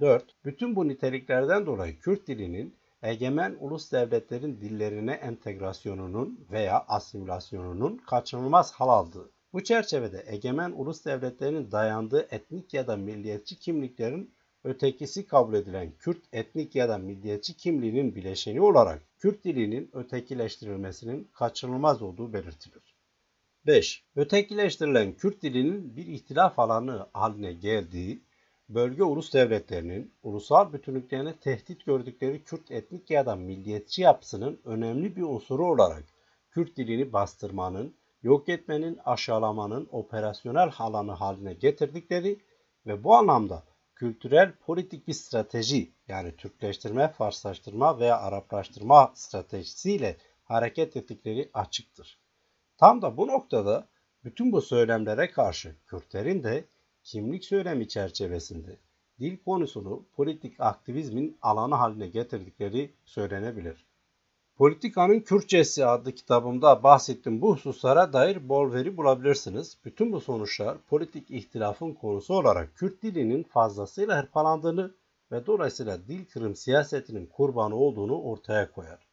4. 0.00 0.24
Bütün 0.44 0.76
bu 0.76 0.88
niteliklerden 0.88 1.66
dolayı 1.66 2.00
Kürt 2.00 2.26
dilinin 2.26 2.76
egemen 3.02 3.56
ulus 3.60 3.92
devletlerin 3.92 4.60
dillerine 4.60 5.12
entegrasyonunun 5.12 6.46
veya 6.50 6.84
asimilasyonunun 6.88 7.96
kaçınılmaz 7.96 8.72
hal 8.72 8.88
aldığı, 8.88 9.30
bu 9.54 9.64
çerçevede 9.64 10.24
egemen 10.26 10.70
ulus 10.70 11.04
devletlerinin 11.04 11.70
dayandığı 11.70 12.28
etnik 12.30 12.74
ya 12.74 12.86
da 12.86 12.96
milliyetçi 12.96 13.58
kimliklerin 13.58 14.34
ötekisi 14.64 15.26
kabul 15.26 15.54
edilen 15.54 15.92
Kürt 15.98 16.22
etnik 16.32 16.74
ya 16.74 16.88
da 16.88 16.98
milliyetçi 16.98 17.56
kimliğinin 17.56 18.14
bileşeni 18.14 18.60
olarak 18.60 19.02
Kürt 19.18 19.44
dilinin 19.44 19.90
ötekileştirilmesinin 19.92 21.28
kaçınılmaz 21.32 22.02
olduğu 22.02 22.32
belirtilir. 22.32 22.94
5. 23.66 24.04
Ötekileştirilen 24.16 25.12
Kürt 25.12 25.42
dilinin 25.42 25.96
bir 25.96 26.06
ihtilaf 26.06 26.58
alanı 26.58 27.06
haline 27.12 27.52
geldiği, 27.52 28.22
bölge 28.68 29.02
ulus 29.02 29.34
devletlerinin 29.34 30.12
ulusal 30.22 30.72
bütünlüklerine 30.72 31.36
tehdit 31.36 31.86
gördükleri 31.86 32.44
Kürt 32.44 32.70
etnik 32.70 33.10
ya 33.10 33.26
da 33.26 33.36
milliyetçi 33.36 34.02
yapısının 34.02 34.60
önemli 34.64 35.16
bir 35.16 35.22
unsuru 35.22 35.66
olarak 35.66 36.04
Kürt 36.50 36.76
dilini 36.76 37.12
bastırmanın, 37.12 37.94
yok 38.24 38.48
etmenin, 38.48 38.98
aşağılamanın 39.04 39.88
operasyonel 39.92 40.70
alanı 40.78 41.12
haline 41.12 41.54
getirdikleri 41.54 42.38
ve 42.86 43.04
bu 43.04 43.14
anlamda 43.14 43.62
kültürel 43.94 44.52
politik 44.52 45.08
bir 45.08 45.12
strateji 45.12 45.92
yani 46.08 46.36
Türkleştirme, 46.36 47.08
Farslaştırma 47.08 47.98
veya 47.98 48.18
Araplaştırma 48.18 49.12
stratejisiyle 49.14 50.16
hareket 50.44 50.96
ettikleri 50.96 51.50
açıktır. 51.54 52.18
Tam 52.78 53.02
da 53.02 53.16
bu 53.16 53.26
noktada 53.26 53.88
bütün 54.24 54.52
bu 54.52 54.62
söylemlere 54.62 55.30
karşı 55.30 55.76
Kürtlerin 55.86 56.42
de 56.42 56.64
kimlik 57.02 57.44
söylemi 57.44 57.88
çerçevesinde 57.88 58.78
dil 59.20 59.36
konusunu 59.36 60.06
politik 60.16 60.60
aktivizmin 60.60 61.38
alanı 61.42 61.74
haline 61.74 62.08
getirdikleri 62.08 62.94
söylenebilir. 63.04 63.83
Politikanın 64.58 65.20
Kürtçesi 65.20 65.86
adlı 65.86 66.12
kitabımda 66.12 66.82
bahsettiğim 66.82 67.42
bu 67.42 67.54
hususlara 67.54 68.12
dair 68.12 68.48
bol 68.48 68.72
veri 68.72 68.96
bulabilirsiniz. 68.96 69.78
Bütün 69.84 70.12
bu 70.12 70.20
sonuçlar 70.20 70.78
politik 70.78 71.30
ihtilafın 71.30 71.92
konusu 71.92 72.34
olarak 72.34 72.76
Kürt 72.76 73.02
dilinin 73.02 73.42
fazlasıyla 73.42 74.22
hırpalandığını 74.22 74.94
ve 75.32 75.46
dolayısıyla 75.46 76.06
dil 76.08 76.24
kırım 76.24 76.56
siyasetinin 76.56 77.26
kurbanı 77.26 77.76
olduğunu 77.76 78.20
ortaya 78.22 78.72
koyar. 78.72 79.06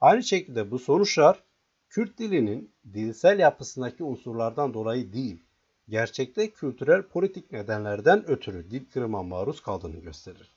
Aynı 0.00 0.22
şekilde 0.22 0.70
bu 0.70 0.78
sonuçlar 0.78 1.42
Kürt 1.88 2.18
dilinin 2.18 2.72
dilsel 2.92 3.38
yapısındaki 3.38 4.04
unsurlardan 4.04 4.74
dolayı 4.74 5.12
değil, 5.12 5.42
gerçekte 5.88 6.50
kültürel 6.50 7.02
politik 7.02 7.52
nedenlerden 7.52 8.30
ötürü 8.30 8.70
dil 8.70 8.90
kırıma 8.90 9.22
maruz 9.22 9.62
kaldığını 9.62 9.96
gösterir. 9.96 10.52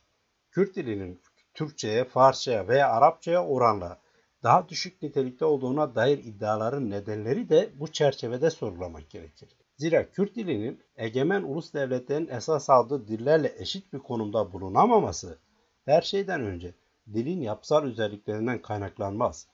Kürt 0.51 0.75
dilinin 0.75 1.19
Türkçe'ye, 1.53 2.03
Farsça'ya 2.03 2.67
veya 2.67 2.89
Arapça'ya 2.89 3.45
oranla 3.45 3.99
daha 4.43 4.69
düşük 4.69 5.01
nitelikte 5.01 5.45
olduğuna 5.45 5.95
dair 5.95 6.17
iddiaların 6.17 6.89
nedenleri 6.89 7.49
de 7.49 7.69
bu 7.79 7.91
çerçevede 7.91 8.49
sorgulamak 8.49 9.09
gerekir. 9.09 9.49
Zira 9.77 10.11
Kürt 10.11 10.35
dilinin 10.35 10.79
egemen 10.95 11.43
ulus 11.43 11.73
devletlerin 11.73 12.27
esas 12.27 12.69
aldığı 12.69 13.07
dillerle 13.07 13.55
eşit 13.57 13.93
bir 13.93 13.99
konumda 13.99 14.53
bulunamaması 14.53 15.39
her 15.85 16.01
şeyden 16.01 16.41
önce 16.41 16.73
dilin 17.13 17.41
yapısal 17.41 17.83
özelliklerinden 17.83 18.61
kaynaklanmaz. 18.61 19.47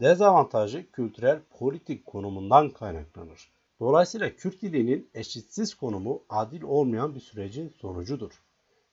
Dezavantajı 0.00 0.90
kültürel 0.90 1.40
politik 1.50 2.06
konumundan 2.06 2.70
kaynaklanır. 2.70 3.52
Dolayısıyla 3.80 4.36
Kürt 4.36 4.62
dilinin 4.62 5.10
eşitsiz 5.14 5.74
konumu 5.74 6.24
adil 6.28 6.62
olmayan 6.62 7.14
bir 7.14 7.20
sürecin 7.20 7.68
sonucudur. 7.68 8.42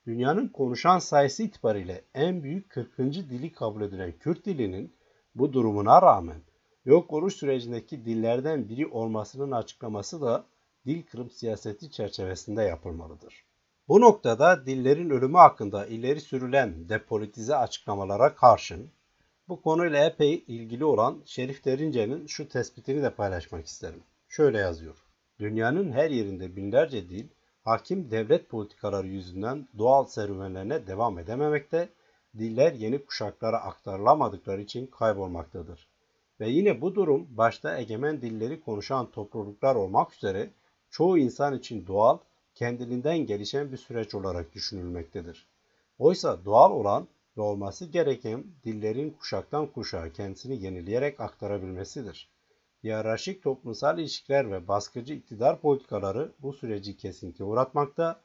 Dünyanın 0.06 0.48
konuşan 0.48 1.00
sayısı 1.00 1.44
itibariyle 1.44 2.02
en 2.14 2.44
büyük 2.44 2.70
40. 2.70 2.98
dili 2.98 3.52
kabul 3.52 3.82
edilen 3.82 4.12
Kürt 4.20 4.46
dilinin 4.46 4.99
bu 5.40 5.54
durumuna 5.54 6.02
rağmen 6.02 6.42
yok 6.86 7.14
oluş 7.14 7.36
sürecindeki 7.36 8.06
dillerden 8.06 8.70
biri 8.70 8.88
olmasının 8.88 9.52
açıklaması 9.52 10.22
da 10.22 10.46
dil 10.86 11.04
kırım 11.04 11.30
siyaseti 11.30 11.92
çerçevesinde 11.92 12.64
yapılmalıdır. 12.64 13.46
Bu 13.88 14.02
noktada 14.02 14.66
dillerin 14.66 15.10
ölümü 15.10 15.38
hakkında 15.38 15.86
ileri 15.86 16.22
sürülen 16.22 16.90
depolitize 16.90 17.56
açıklamalara 17.56 18.36
karşın 18.36 18.92
bu 19.48 19.62
konuyla 19.62 20.06
epey 20.06 20.44
ilgili 20.48 20.86
olan 20.86 21.22
Şerif 21.26 21.66
Derince'nin 21.66 22.28
şu 22.28 22.50
tespitini 22.50 23.04
de 23.04 23.10
paylaşmak 23.10 23.66
isterim. 23.66 24.04
Şöyle 24.28 24.58
yazıyor. 24.58 24.98
Dünyanın 25.40 25.92
her 25.92 26.10
yerinde 26.10 26.56
binlerce 26.56 27.10
dil 27.10 27.28
hakim 27.64 28.12
devlet 28.12 28.50
politikaları 28.50 29.08
yüzünden 29.08 29.68
doğal 29.78 30.06
serüvenlerine 30.06 30.88
devam 30.88 31.20
edememekte 31.20 31.90
diller 32.38 32.74
yeni 32.74 33.06
kuşaklara 33.06 33.62
aktarılamadıkları 33.62 34.62
için 34.62 34.88
kaybolmaktadır. 34.88 35.88
Ve 36.40 36.50
yine 36.50 36.82
bu 36.82 36.96
durum 36.96 37.28
başta 37.38 37.78
egemen 37.78 38.22
dilleri 38.22 38.62
konuşan 38.62 39.12
topluluklar 39.12 39.76
olmak 39.76 40.14
üzere 40.14 40.50
çoğu 40.90 41.18
insan 41.18 41.58
için 41.58 41.88
doğal, 41.88 42.18
kendiliğinden 42.56 43.18
gelişen 43.18 43.72
bir 43.72 43.78
süreç 43.78 44.16
olarak 44.16 44.54
düşünülmektedir. 44.54 45.48
Oysa 46.00 46.46
doğal 46.46 46.72
olan 46.72 47.08
ve 47.38 47.42
olması 47.42 47.86
gereken 47.86 48.44
dillerin 48.64 49.10
kuşaktan 49.10 49.68
kuşağa 49.68 50.14
kendisini 50.14 50.64
yenileyerek 50.64 51.20
aktarabilmesidir. 51.20 52.30
Hiyerarşik 52.84 53.44
toplumsal 53.44 54.00
ilişkiler 54.00 54.52
ve 54.52 54.68
baskıcı 54.68 55.14
iktidar 55.14 55.62
politikaları 55.62 56.32
bu 56.40 56.54
süreci 56.54 56.98
kesintiye 56.98 57.50
uğratmakta, 57.50 58.22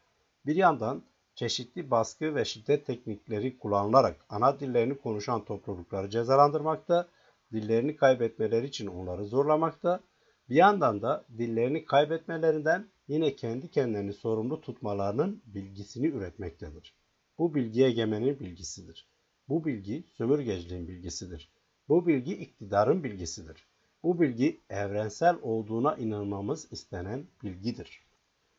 bir 0.46 0.57
yandan 0.57 1.02
çeşitli 1.35 1.91
baskı 1.91 2.35
ve 2.35 2.45
şiddet 2.45 2.87
teknikleri 2.87 3.59
kullanılarak 3.59 4.24
ana 4.28 4.61
dillerini 4.61 4.99
konuşan 4.99 5.45
toplulukları 5.45 6.11
cezalandırmakta, 6.11 7.09
dillerini 7.53 7.97
kaybetmeleri 7.97 8.66
için 8.66 8.87
onları 8.87 9.24
zorlamakta, 9.24 10.01
bir 10.49 10.55
yandan 10.55 11.03
da 11.03 11.24
dillerini 11.39 11.85
kaybetmelerinden 11.85 12.89
yine 13.09 13.37
kendi 13.37 13.70
kendilerini 13.70 14.12
sorumlu 14.12 14.61
tutmalarının 14.61 15.43
bilgisini 15.47 16.07
üretmektedir. 16.07 16.95
Bu 17.39 17.55
bilgi 17.55 17.85
egemenin 17.85 18.41
bilgisidir. 18.41 19.09
Bu 19.49 19.64
bilgi 19.64 20.05
sömürgeciliğin 20.16 20.89
bilgisidir. 20.89 21.53
Bu 21.89 22.07
bilgi 22.07 22.37
iktidarın 22.37 23.05
bilgisidir. 23.05 23.66
Bu 24.03 24.20
bilgi 24.20 24.61
evrensel 24.70 25.37
olduğuna 25.43 25.97
inanmamız 25.97 26.72
istenen 26.72 27.26
bilgidir. 27.43 28.03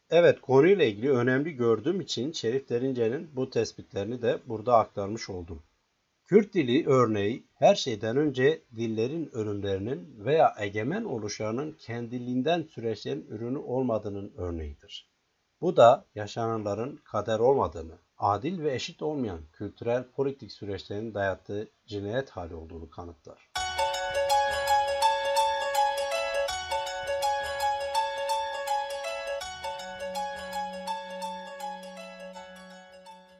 Evet 0.10 0.41
konuyla 0.41 0.86
ilgili 0.86 1.12
önemli 1.12 1.56
gördüğüm 1.56 2.01
için 2.01 2.32
Şerif 2.32 2.70
Derince'nin 2.70 3.30
bu 3.36 3.49
tespitlerini 3.49 4.22
de 4.22 4.39
burada 4.45 4.78
aktarmış 4.78 5.30
oldum. 5.30 5.64
Kürt 6.26 6.53
dili 6.53 6.88
örneği 6.88 7.47
her 7.56 7.76
şeyden 7.76 8.18
önce 8.18 8.62
dillerin 8.76 9.30
ölümlerinin 9.34 10.26
veya 10.26 10.56
egemen 10.60 11.03
oluşlarının 11.03 11.72
kendiliğinden 11.72 12.64
süreçlerin 12.64 13.28
ürünü 13.30 13.58
olmadığının 13.58 14.34
örneğidir. 14.38 15.10
Bu 15.62 15.78
da 15.78 16.06
yaşananların 16.16 16.99
kader 17.03 17.39
olmadığını, 17.39 17.97
adil 18.18 18.64
ve 18.64 18.74
eşit 18.76 19.01
olmayan 19.01 19.39
kültürel 19.53 20.03
politik 20.03 20.51
süreçlerin 20.51 21.14
dayattığı 21.14 21.68
cinayet 21.86 22.30
hali 22.30 22.56
olduğunu 22.56 22.89
kanıtlar. 22.89 23.44